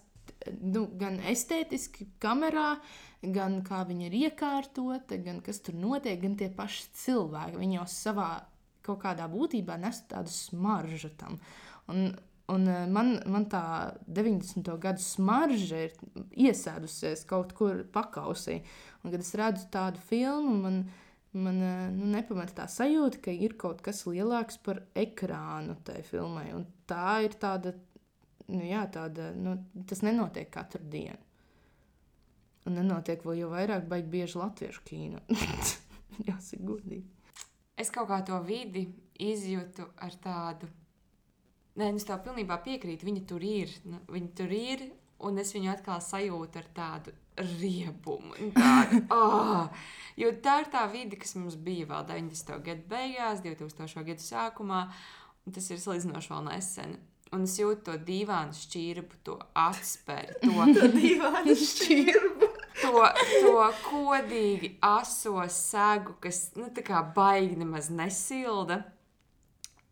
[0.60, 2.74] Nu, gan estētiski, kamerā,
[3.34, 7.60] gan kā viņa ir iekārtota, gan kas tur notiek, gan tie paši cilvēki.
[7.60, 8.28] Viņi jau savā
[8.84, 11.38] kaut kādā būtībā nes tādu smaržu tam.
[11.92, 12.10] Un,
[12.52, 13.64] un eh, man, man tā
[14.06, 14.74] 90.
[14.80, 15.96] gadu smarža ir
[16.48, 18.60] iesēdusies kaut kur pakausī.
[19.02, 20.78] Un, kad es redzu tādu filmu, man,
[21.32, 26.50] man eh, nu, nepamet tā sajūta, ka ir kaut kas lielāks par ekrānu tajā filmai.
[26.56, 27.74] Un tā ir tāda,
[28.52, 29.56] nu, jā, tāda nu,
[29.88, 31.20] tas nenotiek katru dienu.
[32.64, 35.20] Un nenotiek vēl jau vairāk, baigi bieži latviešu kīnu.
[36.28, 37.04] Jāsaka, godīgi.
[37.76, 38.86] Es kaut kā to vidi
[39.20, 40.70] izjūtu ar tādu.
[41.74, 43.06] Nē, nu, es tev pilnībā piekrītu.
[43.08, 43.72] Viņa tur ir.
[43.88, 44.86] Nu, viņa tur ir,
[45.26, 48.36] un es viņu atkal sajūtu ar tādu riebumu.
[48.38, 49.66] un Tādu, oh!
[50.20, 52.60] Jo tā ir tā vide, kas mums bija vēl 90.
[52.68, 54.06] gada beigās, 2000.
[54.06, 54.84] gada sākumā,
[55.50, 56.96] tas ir salīdzinoši vēl nesen.
[57.34, 60.36] Un es jūtu to dīvainu šķirbu, to atspēri,
[60.76, 62.50] to Dīvaini šķirbu.
[62.82, 63.02] to,
[63.42, 68.82] to kodīgi aso segu, kas nu, tā kā baigi nemaz nesilda.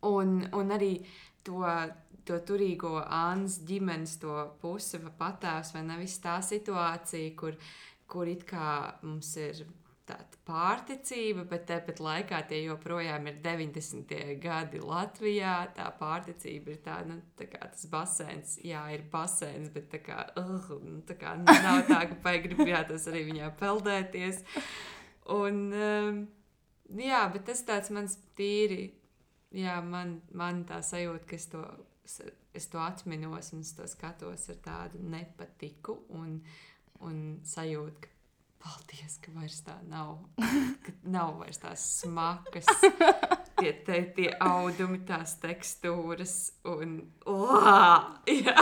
[0.07, 0.97] Un, un arī
[1.47, 1.63] to,
[2.27, 7.59] to turīgo Annas ģimenes to pusi vai patēvs, vai nevis tā situācija, kur,
[8.11, 9.63] kur it kā mums ir
[10.09, 14.15] tāda pārticība, bet tāpat laikā tie joprojām ir 90.
[14.43, 15.55] gadi Latvijā.
[15.77, 20.25] Tā pārticība ir tā, nu, tā kā tas basēns, jā, ir basēns, bet tā kā,
[20.41, 24.43] uh, nu, tā kā nav tā, ka paigribjātos arī viņā peldēties.
[25.33, 26.21] Un, um,
[26.99, 28.91] jā, bet tas tāds mans tīri,
[29.55, 31.63] jā, man, man tā sajūta, ka es to,
[32.53, 36.41] es to atminos un es to skatos ar tādu nepatiku un,
[37.07, 38.12] un sajūtu, ka
[38.63, 40.17] paldies, ka vairs tā nav,
[40.85, 42.69] ka nav vairs tās smakas,
[43.59, 46.37] tie, tie, tie audumi, tās tekstūras
[46.73, 47.83] un, uā,
[48.31, 48.57] jā.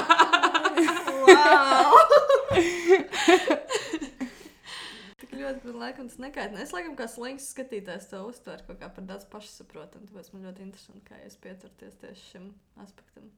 [5.21, 6.65] Tik ļoti, bet laikam tas nekaitina.
[6.65, 10.09] Es laikam kā slings skatītājs to uztveru kaut kā par daudz pašsaprotamu.
[10.11, 12.51] Tāpēc man ļoti interesanti, kā jūs pieturties tieši šim
[12.83, 13.31] aspektam.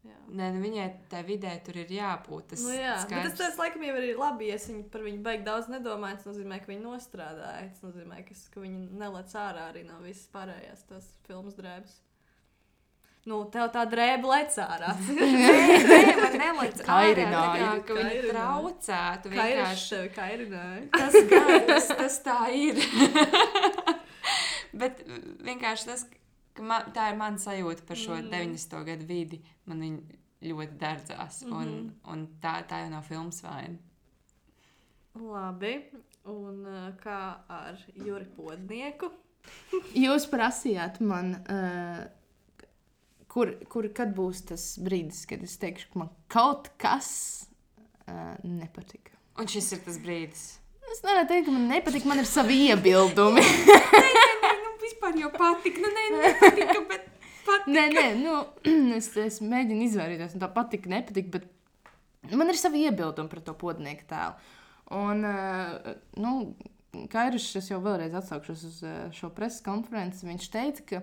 [0.00, 0.16] Jā.
[0.32, 2.46] Nē, nu viņai tā vidē tur ir jābūt.
[2.54, 5.68] Tas Nu, jā, tas, tas laikam jau ir labi, ja viņi par viņu beig daudz
[5.68, 6.14] nedomā.
[6.16, 7.66] Tas nozīmē, ka viņi nostrādāja.
[7.74, 11.98] Tas nozīmē, ka, ka viņi nelec ārā arī no visas pārējās tās filmas drēbes.
[13.28, 14.94] Nu, tev tā drēba lec ārā.
[15.18, 17.66] Nē, man nelīdz Kairināja.
[17.84, 18.30] ka viņi Kairināja.
[18.32, 19.32] traucētu.
[19.34, 19.90] Kā vienkārši.
[19.92, 20.86] tevi kairināja?
[20.96, 22.80] Tas, gan, tas, tas tā ir.
[24.80, 25.04] Bet
[25.44, 26.19] vienkārši tas, ka
[26.58, 28.26] man, tā ir mana sajūta par šo Mm.
[28.26, 28.30] mm.
[28.30, 28.84] 90.
[28.84, 29.40] gadu vidi.
[29.66, 30.18] Man viņa
[30.50, 31.44] ļoti dārdzās.
[31.44, 31.56] Mm -hmm.
[31.56, 33.78] un, un tā, tā jau nav filmas vaina.
[35.14, 35.74] Labi.
[36.24, 39.10] Un uh, kā ar Juri Podnieku?
[40.04, 42.04] Jūs prasījāt man, uh,
[43.28, 47.46] kur, kur kad būs tas brīdis, kad es teikšu, ka man kaut kas
[48.06, 49.16] uh, nepatika.
[49.40, 50.60] Un šis ir tas brīdis.
[50.92, 53.42] Es nevaru teikt, ka man nepatīk, man ir savi iebildumi.
[55.10, 55.80] vispār jau patika.
[55.80, 57.06] Nu, nē, nepatika, bet
[57.46, 57.70] patika.
[57.70, 58.36] nē, nē, nu,
[58.98, 63.54] es, es mēģinu izvairīties no tā, patīk, nepatīk, bet man ir savi iebildumi par to
[63.54, 64.34] podnieku tēlu.
[64.96, 66.54] Un, uh, nu,
[67.10, 70.26] Kairis, es jau vēlreiz atsaukšos uz uh, šo preses konferenci.
[70.26, 71.02] Viņš teica, ka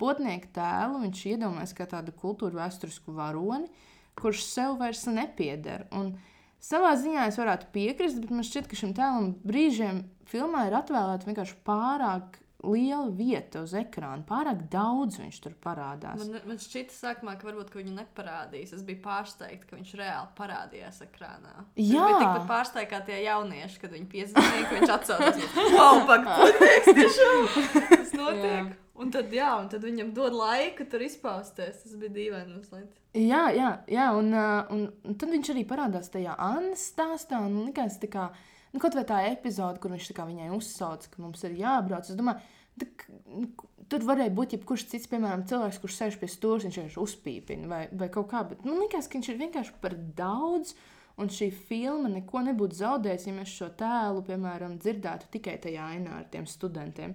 [0.00, 3.70] podnieku tēlu viņš iedomājas kā tādu kultūru vēsturisku varoni,
[4.18, 5.88] kurš sev vairs nepieder.
[5.96, 6.14] Un,
[6.62, 9.96] Savā ziņā es varētu piekrist, bet man šķiet, ka šim tēlam brīžiem
[10.30, 14.22] filmā ir atvēlēta vienkārši pārāk liela vieta uz ekrāna.
[14.26, 16.22] Pārāk daudz viņš tur parādās.
[16.22, 18.74] Man, man šķita, sākumā, ka varbūt ka viņu neparādīs.
[18.76, 21.56] Es biju pārsteigta, ka viņš reāli parādījās ekrānā.
[21.76, 22.06] Jā.
[22.06, 25.42] biju tikpat pārsteigta kā tie jaunieši, kad viņi piezvanīja, ka viņš atsaucās.
[25.72, 27.52] Wow, pak, podnieks, tiešām!
[27.88, 28.72] Tas notiek.
[28.72, 28.78] Jā.
[29.02, 31.80] Un tad, jā, un tad viņam dod laiku tur izpausties.
[31.82, 32.90] Tas bija dīvaini mazliet.
[33.18, 37.40] Jā, jā, jā un, uh, un, un tad viņš arī parādās tajā Annas stāstā.
[37.42, 38.28] Un likās, tā kā,
[38.72, 42.08] nu, kaut vai tā epizode, kur viņš viņai uzsauc, ka mums ir jābrauc.
[42.08, 42.40] Es domāju,
[42.80, 43.50] tā, k- nu,
[43.92, 47.82] tur varēja būt jebkurš cits, piemēram, cilvēks, kurš sēž pie stūra, viņš vienkārši uzpīpina vai,
[47.92, 48.42] vai kaut kā.
[48.48, 50.74] Bet man liekas, ka viņš ir vienkārši par daudz.
[51.20, 56.14] Un šī filma neko nebūtu zaudējusi, ja mēs šo tēlu, piemēram, dzirdētu tikai tajā ainā
[56.22, 57.12] ar tiem studentiem,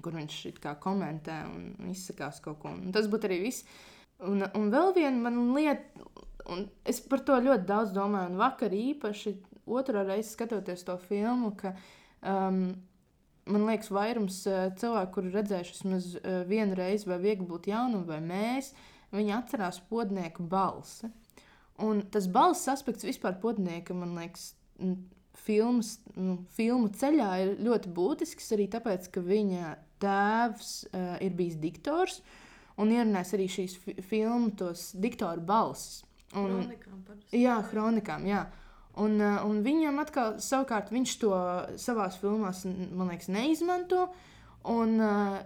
[0.00, 0.38] kur viņš
[0.80, 2.72] komentē un izsakās kaut ko.
[2.72, 3.66] Un tas būtu arī viss.
[4.24, 6.08] Un, un vēl viena lieta,
[6.48, 9.34] un es par to ļoti daudz domāju, un vakar īpaši
[9.76, 11.74] otrā reize skatoties to filmu, ka
[12.22, 12.62] um,
[13.48, 18.06] man liekas, vairums uh, cilvēku, kuri redzējuši vismaz uh, vienu reizi, vai viegli būt jaunam,
[18.08, 18.72] vai mēs,
[19.14, 21.10] viņi atcerās podnieku balsi.
[21.84, 24.50] Un tas balss aspekts vispār podnieka, man liekas,
[25.38, 31.58] filmas, nu, filmu ceļā ir ļoti būtisks arī tāpēc, ka viņa tēvs uh, ir bijis
[31.62, 32.20] diktors
[32.78, 36.02] un ierunājis arī šīs fi filmu tos diktoru balsis.
[36.36, 37.04] Un, Kronikām.
[37.32, 38.42] Jā, kronikām, jā.
[38.98, 41.34] Un, uh, un viņam atkal, savukārt, viņš to
[41.78, 44.08] savā filmās, n- man liekas, neizmanto.
[44.66, 45.38] Un, uh,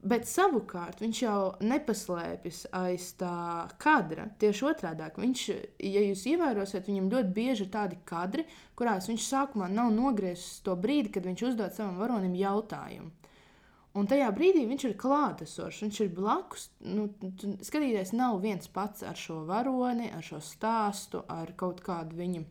[0.00, 4.28] bet savukārt viņš jau nepaslēpjas aiz tā kadra.
[4.40, 5.46] Tieši otrādi, viņš,
[5.84, 8.46] ja jūs ievērosiet, viņam ļoti bieži ir tādi kadri,
[8.78, 13.10] kurās viņš sākumā nav nogriezis to brīdi, kad viņš uzdod savam varonim jautājumu.
[13.98, 16.68] Un tajā brīdī viņš ir klātesošs, viņš ir blakus.
[16.86, 17.08] Nu,
[17.66, 22.44] skatīties, nav viens pats ar šo varoni, ar šo stāstu, ar kaut kādu viņa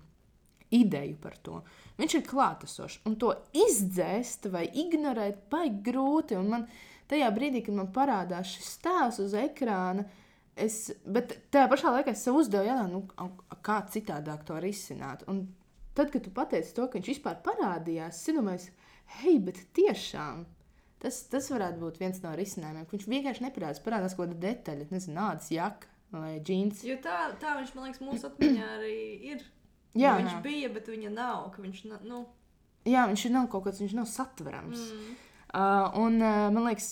[0.75, 1.61] ideju par to.
[1.99, 6.37] Viņš ir klātesošs, un to izdzēst vai ignorēt baigi grūti.
[6.39, 6.65] Un man
[7.11, 10.05] tajā brīdī, kad man parādās šis tēls uz ekrāna,
[10.59, 15.25] es, bet tajā pašā laikā es sev uzdevu jautājumu, nu, kā citādāk to risināt.
[15.31, 15.47] Un
[15.97, 18.71] tad, kad tu pateici to, ka viņš vispār parādījās, es domāju,
[19.19, 20.45] hei, bet tiešām.
[20.99, 22.87] Tas, tas varētu būt viens no risinājumiem.
[22.91, 23.79] Viņš vienkārši neparādās.
[23.85, 26.81] Parādās kaut kāda detaļa, nezinu, nādas jaka vai džins.
[26.83, 28.97] Jo tā, tā viņš, man liekas, mūsu atmiņā arī
[29.31, 29.45] ir.
[29.97, 30.41] Jā, Nu, viņš jā.
[30.45, 31.55] bija, bet viņa nav.
[31.57, 32.25] Viņš, na- nu,
[32.85, 34.79] Jā, viņš nav kaut kāds, viņš nav satverams.
[34.93, 35.15] Mm.
[35.49, 36.91] Uh, un uh, man liekas,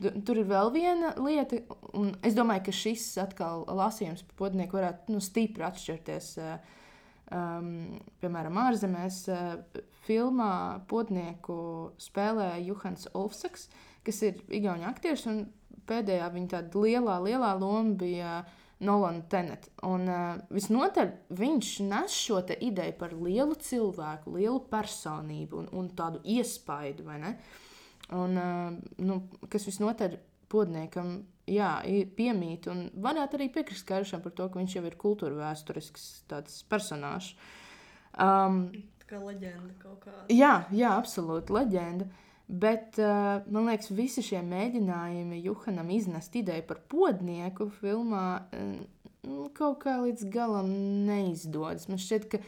[0.00, 1.60] tu- tur ir vēl viena lieta,
[1.94, 6.30] un es domāju, ka šis atkal lasījums par podnieku varētu nu, stipri atšķirties.
[6.40, 6.58] Uh,
[7.30, 13.68] um, piemēram, ārzemēs uh, filmā podnieku spēlē Juhans Olfsaks,
[14.02, 15.44] kas ir Igaunijas aktieris, un
[15.86, 18.40] pēdējā viņa tāda lielā, lielā loma bija
[18.80, 19.68] Nolana Tenet.
[19.86, 26.22] Un uh, visnotaļ viņš nes šo ideju par lielu cilvēku, lielu personību un, un tādu
[26.24, 27.06] iespaidu?
[27.10, 29.20] Un, uh, nu,
[29.52, 30.16] kas visnotaļ
[30.50, 31.74] podniekam jā,
[32.16, 36.08] piemīt, un varētu arī piekrist Karišam par to, ka viņš jau ir kultūra vēsturisks
[36.70, 37.34] personāžs.
[38.18, 38.64] Um,
[39.02, 40.24] tā kā leģenda kaut kāda.
[40.32, 42.08] Jā, jā, absolūti leģenda.
[42.50, 48.72] Bet uh, man liekas, visi šie mēģinājumi Juhanam iznest ideju par podnieku filmā uh,
[49.54, 50.70] kaut kā līdz galam
[51.06, 51.86] neizdodas.
[51.90, 52.40] Man šķiet, ka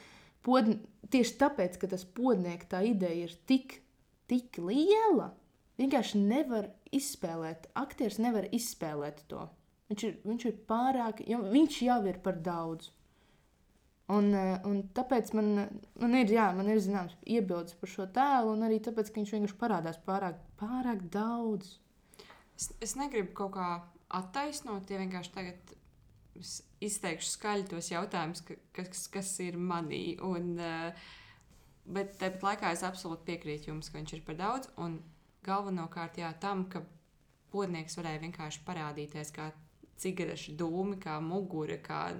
[0.43, 0.73] pod...
[1.13, 3.79] tieši tāpēc, ka tas podnieks, tā ideja ir tik,
[4.31, 5.31] tik liela,
[5.79, 7.71] vienkārši nevar izspēlēt.
[7.79, 9.47] Aktieris nevar izspēlēt to.
[9.93, 12.91] Viņš ir, viņš ir pārāk, jo viņš jau ir par daudz.
[14.11, 15.53] Un, eh, un tāpēc man,
[16.01, 19.35] man ir, jā, man ir zināms iebildes par šo tēlu, un arī tāpēc, ka viņš
[19.37, 21.79] vienkārši parādās pārāk, pārāk daudz.
[22.59, 23.69] Es, es negribu kaut kā
[24.11, 25.77] attaisnot, ja vienkārši tagad
[26.83, 30.19] izteikšu skaļi tos jautājumus, ka- kas, kas ir manī.
[30.21, 30.93] Un, uh,
[31.87, 34.71] bet tāpat laikā es absolūti piekrītu jums, ka viņš ir par daudz.
[34.77, 35.01] Un
[35.47, 36.83] galvenokārt jā, tam, ka
[37.53, 39.51] podnieks varēja vienkārši parādīties kā
[40.03, 42.17] cigarešu dūmi, kā mugura, kā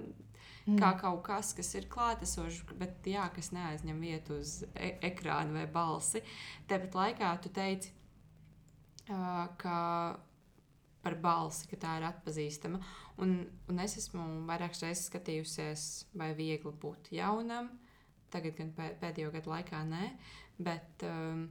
[0.67, 0.79] Mm.
[0.79, 5.67] kā kaut kas, kas ir klātesošs, bet jā, kas neaizņem vietu uz e ekrāna vai
[5.67, 6.23] balsi.
[6.71, 7.91] Tāpat laikā tu teici,
[9.11, 9.79] uh, ka
[11.03, 12.79] par balsi, ka tā ir atpazīstama.
[13.23, 17.73] Un, un es esmu vairākas reizes skatījusies, vai viegli būt jaunam.
[18.33, 20.13] Tagad, gan pē- pēdējo gadu laikā, nē.
[20.63, 21.49] Bet, um,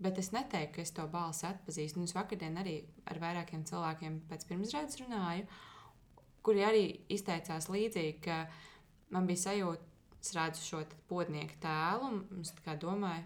[0.00, 2.00] bet es neteiktu, ka es to balsi atpazīstu.
[2.00, 2.80] Un es vakardien arī
[3.12, 5.46] ar vairākiem cilvēkiem pēc pirmsredzes runāju,
[6.46, 8.42] kuri arī izteicās līdzīgi, ka
[9.14, 9.84] man bija sajūta,
[10.22, 13.24] es redzu šo te podnieku tēlu, un es kā domāju,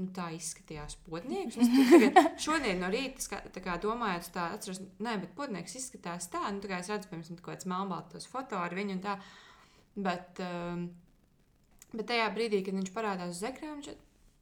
[0.00, 0.96] nu, tā izskatījās
[1.62, 6.30] Es tagad, šodien no rīta ska- tā kā domāju, tā atceros, nē, bet podnieks izskatās
[6.32, 9.18] tā, nu, tā kā es redzu, piemēram, kaut kāds melnbaltos foto ar viņu un tā.
[9.94, 10.88] Bet, um,
[11.94, 13.94] bet tajā brīdī, kad viņš parādās uz ekrāna, viņš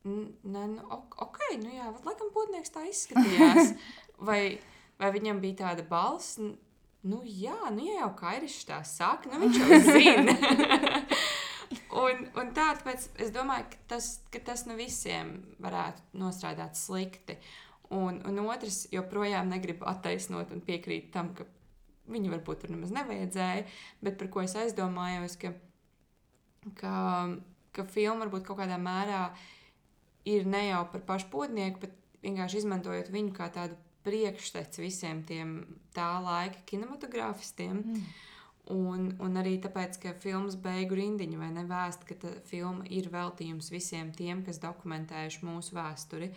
[0.02, 0.82] Nē, nu,
[1.22, 3.68] ok, nu jā, vat laikam podnieks tā izskatījās.
[4.28, 4.58] Vai,
[4.98, 6.40] vai viņam bija tāda balss?
[7.02, 10.34] Nu, jā, nu, ja jau Kairis tā saka, nu, viņš jau zina.
[12.04, 17.40] un, un tā, tāpēc es domāju, ka tas, ka tas nu visiem varētu nostrādāt slikti.
[17.92, 21.44] Un, un otrs, joprojām negribu attaisnot un piekrīt tam, ka
[22.12, 23.66] viņu varbūt tur nemaz nevajadzēja,
[24.02, 25.52] bet par ko es aizdomājos, ka,
[26.78, 26.94] ka,
[27.74, 29.26] ka filma varbūt kaut kādā mērā
[30.30, 33.74] ir ne jau par pašu podnieku, bet vienkārši izmantojot viņu kā tādu
[34.06, 35.56] priekšteci visiem tiem
[35.96, 37.82] tā laika kinematogrāfistiem.
[37.82, 38.04] Mm.
[38.72, 43.72] Un, un arī tāpēc, ka filmas beigu rindiņa vai ne vēsta, ka filma ir veltījums
[43.74, 46.30] visiem tiem, kas dokumentējuši mūsu vēsturi.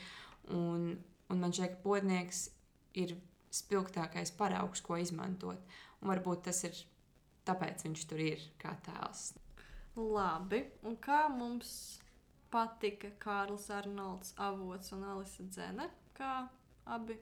[0.58, 0.89] Un,
[1.30, 2.47] un man šķiet, ka podnieks
[2.97, 3.13] ir
[3.54, 5.62] spilgtākais paraugs, ko izmantot.
[6.01, 6.82] Un varbūt tas ir
[7.45, 9.36] tāpēc viņš tur ir kā tēls.
[9.95, 11.69] Labi, un kā mums
[12.51, 16.34] patika Kārlis Arnolds, Avots un Alisa Dzene, kā
[16.95, 17.15] abi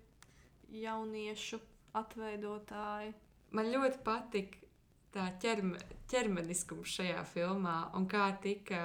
[0.74, 1.60] jauniešu
[1.94, 3.14] atveidotāji.
[3.54, 4.56] Man ļoti patīk
[5.14, 5.78] tā ķerme,
[6.10, 8.82] ķermeniskums šajā filmā un kā, tika,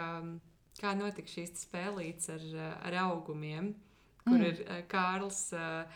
[0.80, 2.46] kā notika šīs spēlītes ar,
[2.84, 3.74] ar augumiem,
[4.26, 4.44] kur Mm.
[4.44, 5.86] ir eh, Kārls a-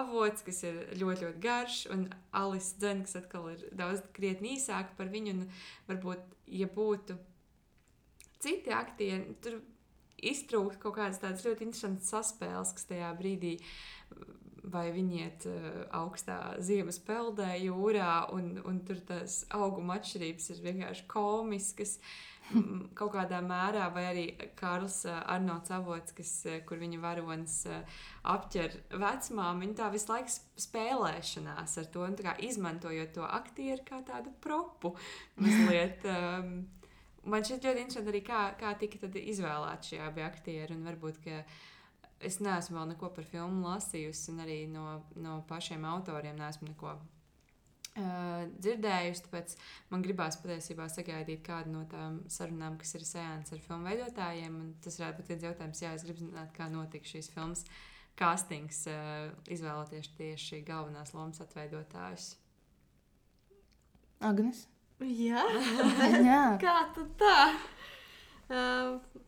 [0.00, 4.96] avots, kas ir ļoti, ļoti garš, un Alisa Dzena, kas atkal ir daudz krietni īsāka
[4.96, 5.30] par viņu.
[5.38, 5.46] Un
[5.88, 7.16] varbūt, ja būtu
[8.40, 9.60] citi aktieri, tur
[10.20, 13.54] iztrūkt kaut kādas tādas ļoti interesantas saspēles, kas tajā brīdī
[14.72, 20.62] vai viņi iet uh, augstā ziemas peldē, jūrā, un, un tur tās auguma atšķirības ir
[20.68, 21.98] vienkārši komiskas.
[22.98, 24.24] Kaut kādā mērā, vai arī
[24.58, 27.98] Kārls uh, Arnolds Avots, kas, uh, kur viņa varonis uh,
[28.34, 33.28] apķer vecmāmu, viņa tā visu laiku sp- spēlēšanās ar to, un tā kā izmantojot to
[33.28, 34.94] aktieru kā tādu propu.
[35.44, 36.56] Mazliet, um,
[37.28, 41.44] man šķiet ļoti interesanti arī, kā, kā tika izvēlēti šie abi aktieri, un varbūt, ka
[42.20, 46.92] es neesmu vēl neko par filmu lasījusi, un arī no, no pašiem autoriem neesmu neko
[46.94, 49.24] uh, dzirdējusi.
[49.26, 49.56] Tāpēc
[49.92, 54.60] man gribās patiesībā sagaidīt kādu no tām sarunām, kas ir sēnes ar filmu veidotājiem.
[54.60, 57.66] un Tas varētu būt viens jautājums, jā, es gribu zināt, kā notika šīs filmas
[58.18, 62.34] castings, uh, izvēloties tieši galvenās lomas atveidotājus.
[64.24, 64.68] Agnes.
[65.04, 65.42] Jā,
[66.28, 67.38] Jā, kā tad tā?
[68.44, 69.23] Uh,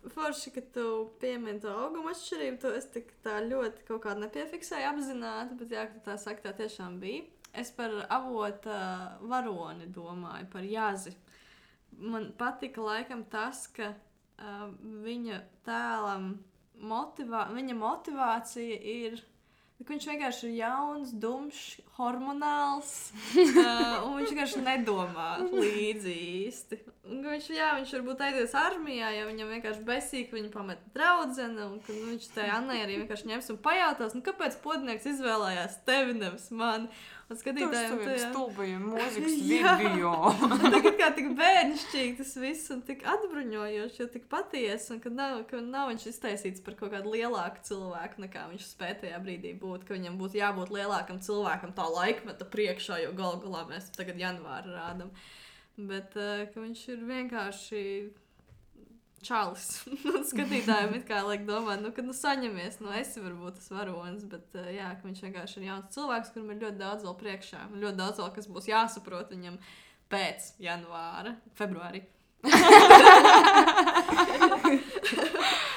[0.00, 0.84] Forši, ka tu
[1.20, 5.84] piemini to auguma atšķirību, to es tik tā ļoti kaut kā nepiefiksēju apzināti, bet jā,
[6.06, 7.26] tā saka, tā tiešām bija.
[7.52, 11.12] Es par avota varoni domāju, par jāzi.
[12.00, 14.70] Man patika laikam tas, ka uh,
[15.04, 16.30] viņa tēlam
[16.80, 19.20] motivā, viņa motivācija ir.
[19.80, 21.60] Viņš vienkārši ir jauns, dumjš,
[21.96, 22.90] hormonāls.
[23.40, 25.30] uh, un viņš vienkārši nedomā
[25.62, 26.80] līdzi īsti.
[27.10, 31.64] Ka viņš, jā, viņš varbūt aizies armijā, ja viņam vienkārši besīgi, ka viņa pamet draudzene.
[31.66, 35.80] Un ka nu, viņš tai Annai arī vienkārši ņems un pajautās, nu, kāpēc podnieks izvēlējās
[35.88, 36.86] tevi, nevis mani.
[37.30, 39.34] Un skatītājiem tas tajā- stulbajiem mūzikas
[39.78, 40.12] video.
[40.64, 45.36] Tagad kā tik bērnišķīgi tas viss un tik atbruņojoši, jo tik patiesi, un ka nav,
[45.50, 49.86] ka nav viņš iztaisīts par kaut kādu lielāku cilvēku, nekā viņš spēja tajā brīdī būt,
[49.86, 54.74] ka viņam būtu jābūt lielākam cilvēkam tā laikmeta priekšā, jo galu galā mēs tagad janvāri
[54.74, 55.14] rādam.
[55.88, 57.82] Bet uh, viņš ir vienkārši
[59.24, 59.66] čalis.
[59.88, 64.24] Un Skatītājiem it kā liek domāt, nu, ka nu saņemies, nu esi varbūt tas varonis,
[64.30, 67.60] bet uh, jā, ka viņš vienkārši ir jauns cilvēks, kuram ir ļoti daudz vēl priekšā.
[67.74, 69.56] Ļoti daudz vēl, kas būs jāsaprot viņam
[70.10, 72.00] pēc janvāra, februāra.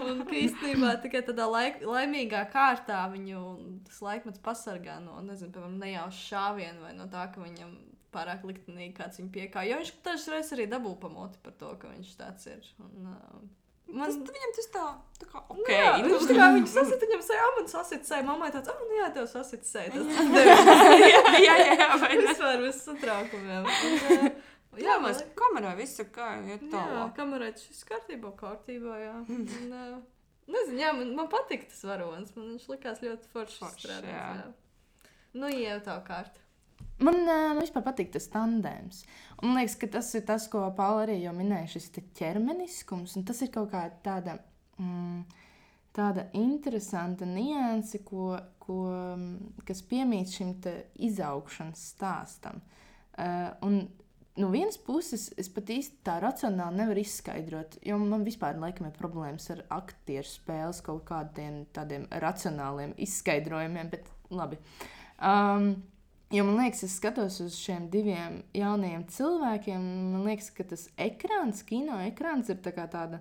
[0.00, 3.40] Un īstenībā tikai tādā laik, laimīgā kārtā viņu
[3.86, 7.70] tas laikmets pasargā no, nezinu, piemēram, nejauša šāviena vai no tā, ka viņam
[8.14, 9.72] pārāk liktenīgi kāds viņu piekāja.
[9.72, 12.68] Jo viņš dažreiz arī dabū pamoti par to, ka viņš tāds ir.
[12.82, 13.40] Un, uh,
[13.90, 14.06] Man...
[14.06, 14.82] man, Tas, viņam tas tā,
[15.18, 15.56] tā kā ok.
[15.64, 18.50] Okay, jā, nu, viņš tā kā viņu sasita, viņam sēž, ah, man sasita sēž, mammai
[18.54, 19.96] tāds, ah, nu jā, tev sasita sēž.
[21.40, 22.22] Jā, jā, jā, vai ne?
[22.28, 23.66] vispār bez satraukumiem.
[24.78, 27.14] Jā, mēs kamerā visu kā iet Jā, tālāk.
[27.16, 28.98] kamerā viss kārtībā, kārtībā.
[29.02, 29.16] Jā.
[29.26, 29.96] Un, uh,
[30.50, 32.30] nezinu, jā, man, man patīk tas varonis.
[32.38, 33.58] Man viņš likās ļoti foršs.
[33.74, 34.28] Strādāt, jā.
[34.44, 35.10] jā.
[35.34, 36.46] Nu, jau tā kārta.
[37.00, 39.04] Man uh, vispār patīk tas tandēms.
[39.40, 43.16] Un man liekas, ka tas ir tas, ko Paula arī jau minēja, šis ķermeniskums.
[43.26, 44.36] Tas ir kaut kā tāda,
[44.80, 45.22] mm,
[45.96, 48.82] tāda interesanta nianse, ko, ko,
[49.16, 50.52] mm, kas piemīt šim
[51.08, 52.60] izaugšanas stāstam.
[53.16, 53.80] Uh, un
[54.40, 58.96] no vienas puses, es pat īsti tā racionāli nevaru izskaidrot, jo man vispār laikam ir
[58.96, 64.60] problēmas ar aktieru spēles kaut kādiem tādiem racionāliem izskaidrojumiem, bet labi.
[65.16, 65.74] Um,
[66.30, 69.86] Jo man liekas, es skatos uz šiem diviem jauniem cilvēkiem.
[70.12, 73.18] Man liekas, ka tas ekrāns, kino ekrāns, ir tā tāda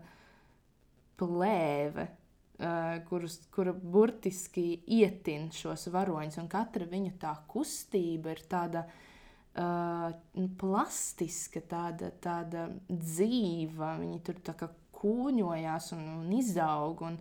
[1.18, 6.38] plēve, uh, kurus, kura burtiski ietin šos varoņus.
[6.44, 10.14] Un katra viņu tā kustība ir tāda uh,
[10.62, 13.96] plastiska, tāda, tāda dzīva.
[14.06, 14.70] Viņi tur tā kā
[15.02, 17.02] kūņojās un, un izaug.
[17.10, 17.18] Un,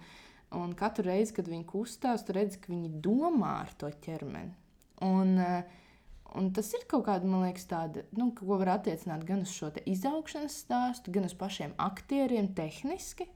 [0.52, 4.67] un katru reizi, kad viņi kustās, tu redzi, ka viņi domā ar to ķermeni.
[5.04, 5.62] Un, uh,
[6.38, 9.70] un tas ir kaut kāda, man liekas, tāda, nu, ko var attiecināt gan uz šo
[9.86, 13.28] izaugšanas stāstu, gan uz pašiem aktieriem, tehniski,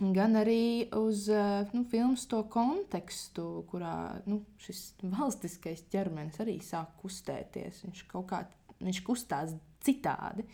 [0.00, 6.96] gan arī uz uh, nu, filmas to kontekstu, kurā nu, šis valstiskais ķermenis arī sāk
[7.02, 7.84] kustēties.
[7.84, 8.44] Viņš kaut kā
[8.80, 10.46] viņš kustās citādi.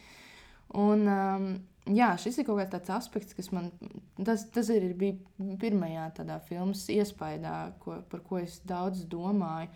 [0.74, 1.50] Un, um,
[1.94, 3.70] jā, šis ir kaut kāds tāds aspekts, kas man,
[4.18, 9.70] tas, tas arī bija pirmajā tādā filmas iespējā, par ko es daudz domāju.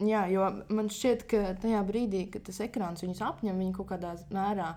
[0.00, 4.14] Jā, jo man šķiet, ka tajā brīdī, kad tas ekrāns viņus apņem, viņi kaut kādā
[4.32, 4.70] mērā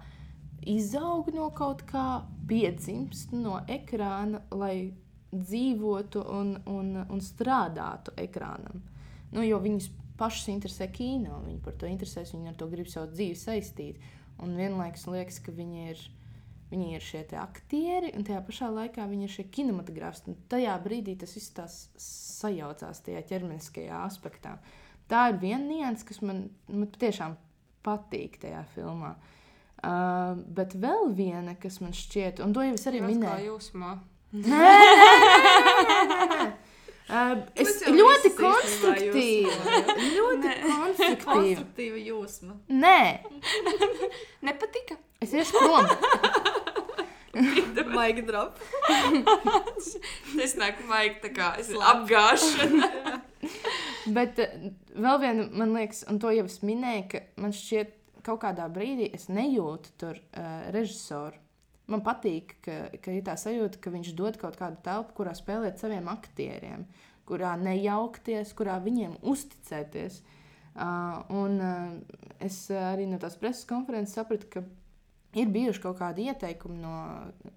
[0.68, 4.92] izaug no kaut kā, piedzimst no ekrāna, lai
[5.34, 8.84] dzīvotu un, un, un strādātu ekrānam.
[9.34, 13.10] Nu, jo viņus pašus interesē kino, viņi par to interesēs, viņi ar to grib savu
[13.14, 14.12] dzīvi saistīt.
[14.44, 16.04] Un vienlaikus liekas, ka viņi ir,
[16.74, 20.28] viņi ir šie aktieri, un tajā pašā laikā viņi ir šie kinematogrāfisti.
[20.34, 24.52] Un tajā brīdī tas viss tās sajaucās tajā ķermeniskajā aspektā.
[25.12, 26.38] Tā ir viena nianses, kas man,
[26.72, 27.32] man tiešām
[27.86, 29.12] patīk tajā filmā.
[29.84, 33.46] Uh, bet vēl viena, kas man šķiet, un to jau es arī Kā minēju.
[33.52, 33.90] jūsmā.
[37.04, 39.52] Uh, es Mums jau ļoti viss īstenībā konstruktīvi.
[40.16, 41.20] ļoti konstruktīvi.
[41.26, 42.54] Konstruktīva jūsma.
[42.80, 43.02] Nē,
[44.48, 44.96] Nepatika.
[45.22, 45.84] es iešu prom.
[47.98, 48.60] Maigi drop.
[50.44, 52.90] Es nāku maigi tā kā es apgāšana.
[54.16, 58.42] Bet uh, vēl viena, man liekas, un to jau es minēju, ka man šķiet, kaut
[58.44, 61.40] kādā brīdī es nejūtu tur uh, režisoru.
[61.92, 65.82] Man patīk, ka, ka ir tā sajūta, ka viņš dod kaut kādu telpu, kurā spēlēt
[65.82, 66.86] saviem aktieriem,
[67.28, 70.22] kurā nejaukties, kurā viņiem uzticēties.
[70.74, 74.64] Uh, un uh, es arī no tās preses konferences sapratu, ka
[75.40, 76.98] ir bijuši kaut kādi ieteikumi no,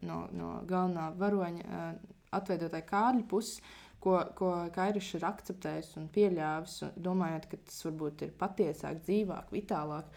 [0.07, 1.91] no, no galvenā varoņa uh,
[2.37, 3.61] atveidotāja Kārļa puses,
[4.03, 10.11] ko, ko Kairis ir akceptējis un pieļāvis, domājot, ka tas varbūt ir patiesāk, dzīvāk, vitālāk.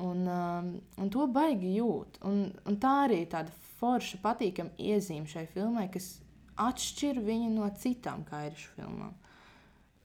[0.00, 0.70] Un, um,
[1.02, 2.20] un to baigi jūt.
[2.26, 6.14] Un, un tā arī ir tāda forša, patīkama iezīme šai filmai, kas
[6.60, 9.16] atšķir viņu no citām Kairiša filmām.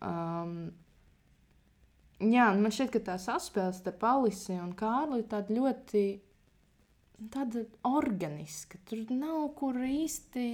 [0.05, 0.57] Um,
[2.19, 6.05] jā, un man šķiet, ka tā saspēle starp Alisi un Kārlu ir ļoti
[7.33, 8.79] tāda organiska.
[8.87, 10.45] Tur nav kur īsti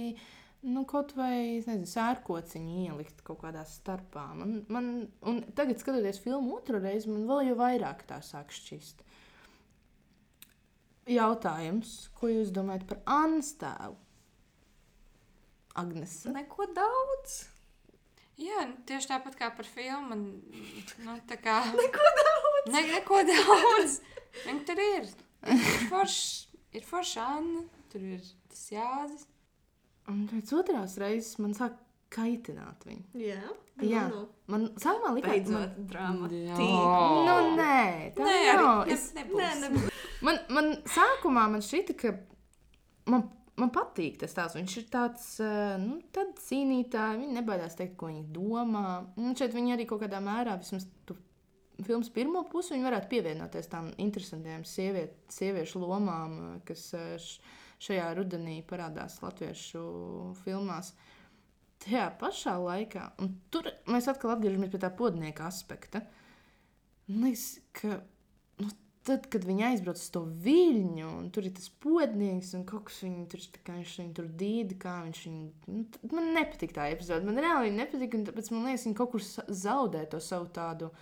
[0.62, 4.28] nu, kaut vai nezinu, sērkociņu ielikt kaut kādā starpā.
[4.38, 4.92] Man, man,
[5.26, 9.02] un tagad, skatoties filmu otru reizi, man vēl vairāk tā sāk šķist.
[11.10, 13.98] Jautājums, ko jūs domājat par Annas tēvu?
[15.82, 16.20] Agnes.
[16.28, 17.40] Neko daudz.
[18.38, 20.18] Jā, tieši tāpat kā par filmu.
[21.02, 21.58] Nu, tā kā...
[21.80, 22.70] Neko daudz.
[22.70, 23.98] Ne, neko daudz.
[24.44, 25.08] Viņa tur ir.
[25.90, 27.62] Forša, ir forša Anna,
[27.92, 29.26] tur ir tas jāzis.
[30.10, 31.76] Un pēc otrās reizes man sāk
[32.12, 33.04] kaitināt viņu.
[33.22, 33.42] Jā.
[33.82, 34.02] Jā.
[34.12, 36.26] Nu, Man sākumā likās, Beidzot, drāma.
[36.28, 36.56] Jā.
[36.58, 36.66] Tī.
[37.28, 38.82] Nu, nē, tā Nē, nav.
[38.82, 39.22] arī Es, ne.
[39.32, 40.02] Nē, nebūs.
[40.26, 42.12] man, man sākumā man šķita, ka
[43.14, 43.24] man,
[43.56, 44.58] man patīk tas tās.
[44.58, 46.02] Viņš ir tāds eh, nu,
[46.50, 48.84] cīnītājs, viņš nebaidās teikt, ko viņi domā.
[49.16, 51.16] Un šeit viņi arī kaut kādā mērā, vismaz tu
[51.86, 57.16] filmas pirmo pusi, viņi varētu pievienoties tām interesantām sieviet, sieviešu lomām, kas eh,
[57.82, 59.82] šajā rudenī parādās latviešu
[60.44, 60.92] filmās.
[61.82, 66.04] Tajā pašā laikā, un tur mēs atkal atgriežamies pie tā podnieka aspekta.
[67.08, 67.96] Man liekas, ka
[68.62, 68.68] nu,
[69.06, 73.00] tad, kad viņi aizbrauc uz to viļņu, un tur ir tas podnieks, un kaut kas
[73.02, 75.48] viņu tur, kā viņš viņu tur dīda, kā viņš viņu.
[75.72, 77.26] Nu, man nepatīk tā epizode.
[77.26, 79.26] Man reāli viņa nepatīk, un tāpēc man liekas, viņi kaut kur
[79.64, 80.92] zaudē to savu tādu.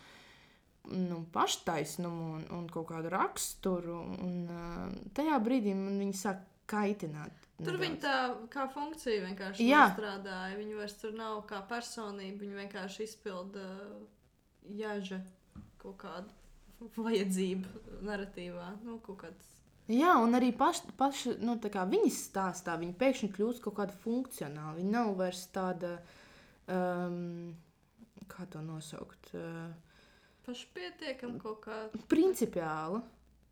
[0.88, 3.98] Nu, paštaisnumu un, un kaut kādu raksturu.
[4.24, 7.34] Un, uh, tajā brīdī man viņi sāk kaitināt.
[7.60, 7.82] Tur nedaudz.
[7.84, 8.16] viņa tā
[8.52, 10.56] kā funkcija vienkārši strādāja.
[10.58, 12.44] Viņa vairs tur nav kā personība.
[12.44, 13.66] Viņa vienkārši izpilda
[14.80, 15.20] jāža
[15.80, 18.74] kaut kādu vajadzību narratīvā.
[18.86, 19.56] Nu, kaut kāds.
[19.90, 24.76] Jā, un arī paši, paši nu, viņas stāstā, viņa pēkšņi kļūst kaut kāda funkcionāla.
[24.78, 25.96] Viņa nav vairs tāda,
[26.70, 27.50] um,
[28.30, 29.72] kā to nosaukt, uh,
[30.46, 31.80] Pašpietiekami kaut kā.
[32.10, 33.02] principiāla.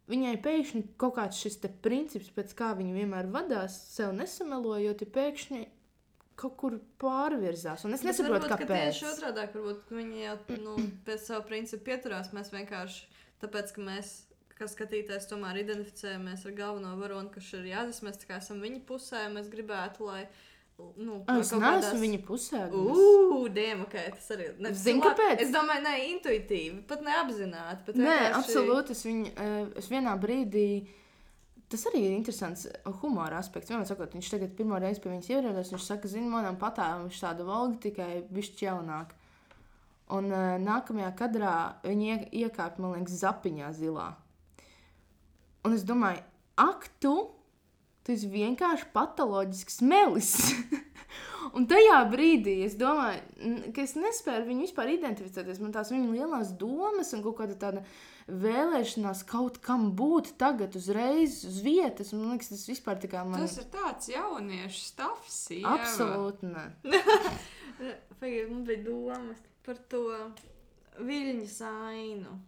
[0.08, 5.66] Viņai pēkšņi kaut kāds šis princips, pēc kā viņa vienmēr vadās, sev nesamelojot, ir pēkšņi
[6.38, 7.84] kaut kur pārvirzās.
[7.84, 8.94] Un es nesaprotu, varbūt, kāpēc.
[8.94, 10.76] Tieši otrādi, varbūt viņi jau nu,
[11.06, 12.32] pēc savu principu pieturās.
[12.36, 13.02] Mēs vienkārši
[13.42, 14.12] tāpēc, ka mēs,
[14.58, 18.08] kā skatītājs, tomēr identificējamies ar galveno varoni, kas ir jāzina.
[18.08, 20.22] Mēs kā esam viņa pusē, mēs gribētu, lai.
[20.78, 22.60] Nu, Es neesmu kādās- viņa pusē.
[23.54, 24.74] Diem, ok, tas arī ir.
[24.74, 25.40] Zini, kāpēc?
[25.42, 27.84] Es domāju, ne intuitīvi, pat neapzināti.
[27.86, 28.90] Bet Nē, vienkārši- absolūti.
[28.90, 30.86] Es, viņu, eh, es vienā brīdī.
[31.68, 32.66] Tas arī ir interesants
[33.02, 33.68] humora aspekts.
[33.68, 35.72] Vienmēr sakot, viņš tagad pirmo reizi pie viņas ieradās.
[35.72, 39.10] Viņš saka, zini, manam patēvam viņš tāda valga tikai bišķi jaunāk.
[40.10, 44.14] Un uh, nākamajā kadrā viņi ie, iekāpa, man liekas, zapiņā zilā.
[45.64, 46.22] Un es domāju,
[46.56, 47.30] ak, tu,
[48.08, 50.30] tu esi vienkārši patoloģisks melis.
[51.56, 53.20] Un tajā brīdī es domāju,
[53.76, 55.60] ka es nespēju viņu vispār identificēties.
[55.60, 57.84] Man tās viņa lielās domas un kaut kāda tāda
[58.28, 62.14] vēlēšanās kaut kam būt tagad, uzreiz, uz vietas.
[62.16, 65.40] Man liekas, tas vispār tā kā man Tas ir tāds jauniešu stāvs.
[65.68, 66.66] absolūti ne.
[68.18, 70.04] Pagaid, man bija domas par to
[70.98, 72.38] viļņu sainu.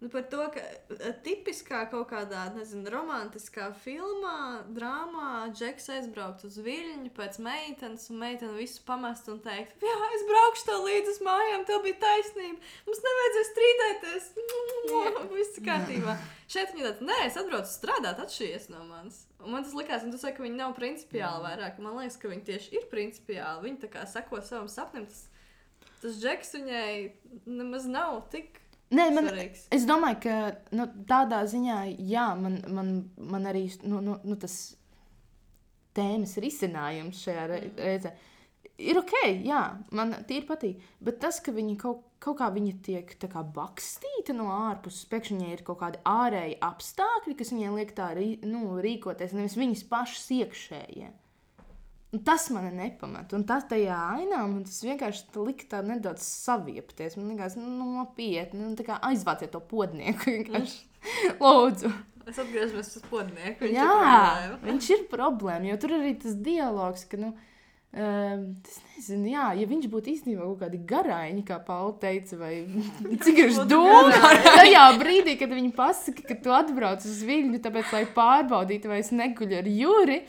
[0.00, 6.56] Nu, par to, ka eh, tipiskā kaut kādā, nezinu, romantiskā filmā, drāmā, Džeks aizbraukt uz
[6.64, 11.20] viļņu pēc meitenes, un meitene visu pamest un teikt, jā, es braukšu tev līdzi uz
[11.26, 14.30] mājām, tev bija taisnība, mums nevajadzēs strīdēties,
[15.34, 16.16] viss kārtībā.
[16.50, 19.20] Šeit viņa tāda, nē, es atbraucu strādāt, atšķiries no manis.
[19.44, 21.76] Un man tas likās, un tu saki, ka viņi nav principiāli vairāk.
[21.84, 23.68] Man liekas, ka viņi tieši ir principiāli.
[23.68, 25.06] Viņi tā kā seko savam sapnim.
[25.06, 25.22] Tas,
[26.00, 26.90] tas džeks viņai
[27.46, 28.58] nemaz nav tik
[28.90, 29.68] Nē, man, svarīgs.
[29.70, 30.36] es domāju, ka
[30.74, 31.78] nu, tādā ziņā,
[32.10, 34.56] jā, man, man, man arī nu, nu, nu, tas
[35.94, 38.14] tēmas risinājums šajā re reizē
[38.80, 39.14] ir ok,
[39.44, 39.60] jā,
[39.96, 40.84] man tīri patīk.
[41.04, 45.64] Bet tas, ka viņi kaut, kaut kā viņi tiek kā bakstīti no ārpuses, pēkšņi ir
[45.66, 51.10] kaut kādi ārēji apstākļi, kas viņai liek tā rī, nu, rīkoties, nevis viņas pašas iekšējie.
[52.10, 53.30] Un tas man nepamat.
[53.38, 57.14] Un tas tajā ainā man tas vienkārši lika tā nedaudz saviepties.
[57.20, 57.68] Man liekas, nu,
[58.00, 58.64] nopietni.
[58.64, 60.34] Nu, kā aizvāciet to podnieku.
[61.44, 61.92] Lūdzu.
[62.30, 63.62] Es atgriežos pie podnieka.
[63.62, 64.58] viņš ir Jā, problēma.
[64.66, 65.70] viņš ir problēma.
[65.70, 67.30] Jo tur arī tas dialogs, ka, nu,
[67.94, 72.52] um, tas nezinu, jā, ja viņš būtu īstenībā kaut kādi garāņi, kā Paula teica, vai
[73.24, 78.04] cik viņš domā tajā brīdī, kad viņi pasaka, ka tu atbrauc uz viļņu, tāpēc, lai
[78.18, 80.20] pārbaudītu, vai es neguļu ar jūri.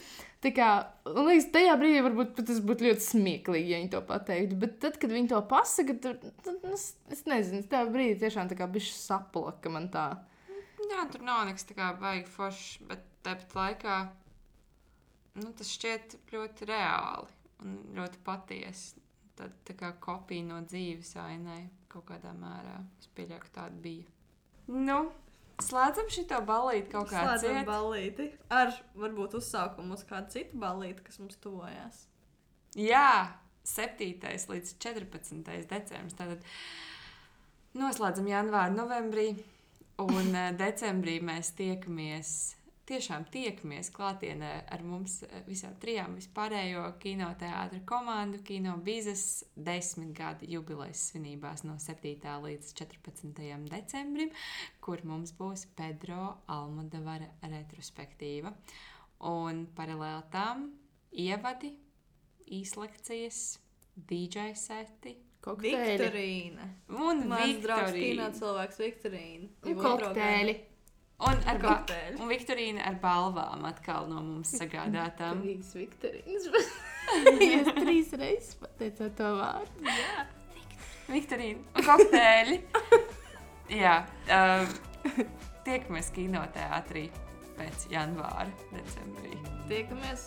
[0.41, 0.67] Tā kā,
[1.05, 4.57] man liekas, tajā brīdī varbūt tas būtu ļoti smieklīgi, ja viņi to pateiktu.
[4.63, 8.49] Bet tad, kad viņi to pasaka, tur, tad, nu, es, es nezinu, tajā brīdī tiešām
[8.49, 10.07] tā kā bišķi saplaka man tā.
[10.81, 13.99] Jā, tur nav nekas tā kā baigi foršs, bet tāpat laikā
[15.39, 18.97] nu, tas šķiet ļoti reāli un ļoti patiesi.
[19.37, 22.79] Tad tā kā kopija no dzīves ainai kaut kādā mērā.
[22.99, 24.09] Es pieļauju, ka tāda bija.
[24.73, 25.03] Nu,
[25.63, 27.67] slēdzam šo balīti kaut kā Slēdzam ciet.
[27.67, 28.27] balīti.
[28.53, 32.05] Ar varbūt uzsākumu uz kādu citu balīti, kas mums tuvojās.
[32.79, 33.33] Jā,
[33.67, 34.21] 7.
[34.51, 35.43] līdz 14.
[35.69, 36.17] decembris.
[36.17, 36.45] Tātad
[37.77, 39.27] noslēdzam janvāru, novembrī.
[40.01, 42.29] Un eh, decembrī mēs tiekamies,
[42.91, 50.49] tiešām tiekamies klātienē ar mums eh, visām trijām vispārējo kinoteātra komandu, kino bizes desmit gadu
[50.51, 52.19] jubilejas svinībās no 7.
[52.45, 53.41] līdz 14.
[53.71, 54.33] decembrim,
[54.83, 58.53] kur mums būs Pedro Almodavara retrospektīva.
[59.31, 60.69] Un paralēli tam
[61.11, 61.75] ievadi,
[62.51, 63.43] īslekcijas,
[63.95, 65.77] DJ seti Kokteļi.
[65.97, 66.65] Viktorīna.
[66.93, 68.27] un Mans draugs, kino Viktorīna.
[68.37, 69.47] cilvēks Viktorīna.
[69.65, 70.53] Un kokteļi.
[71.21, 71.73] Un ar, ba
[72.17, 75.41] un Viktorīna ar balvām atkal no mums sagādātām.
[75.45, 76.47] Rīgas Viktorīnas.
[77.51, 79.71] Jūs trīs reizes pateicāt to vārdu.
[81.11, 82.57] Viktorīna un kokteļi.
[83.81, 83.95] Jā,
[84.37, 84.65] um,
[85.67, 87.05] tiekamies kinoteātrī
[87.59, 89.33] pēc janvāra, decembrī.
[89.69, 90.21] Tiekamies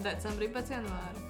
[0.00, 1.20] decembrī pēc janvāra.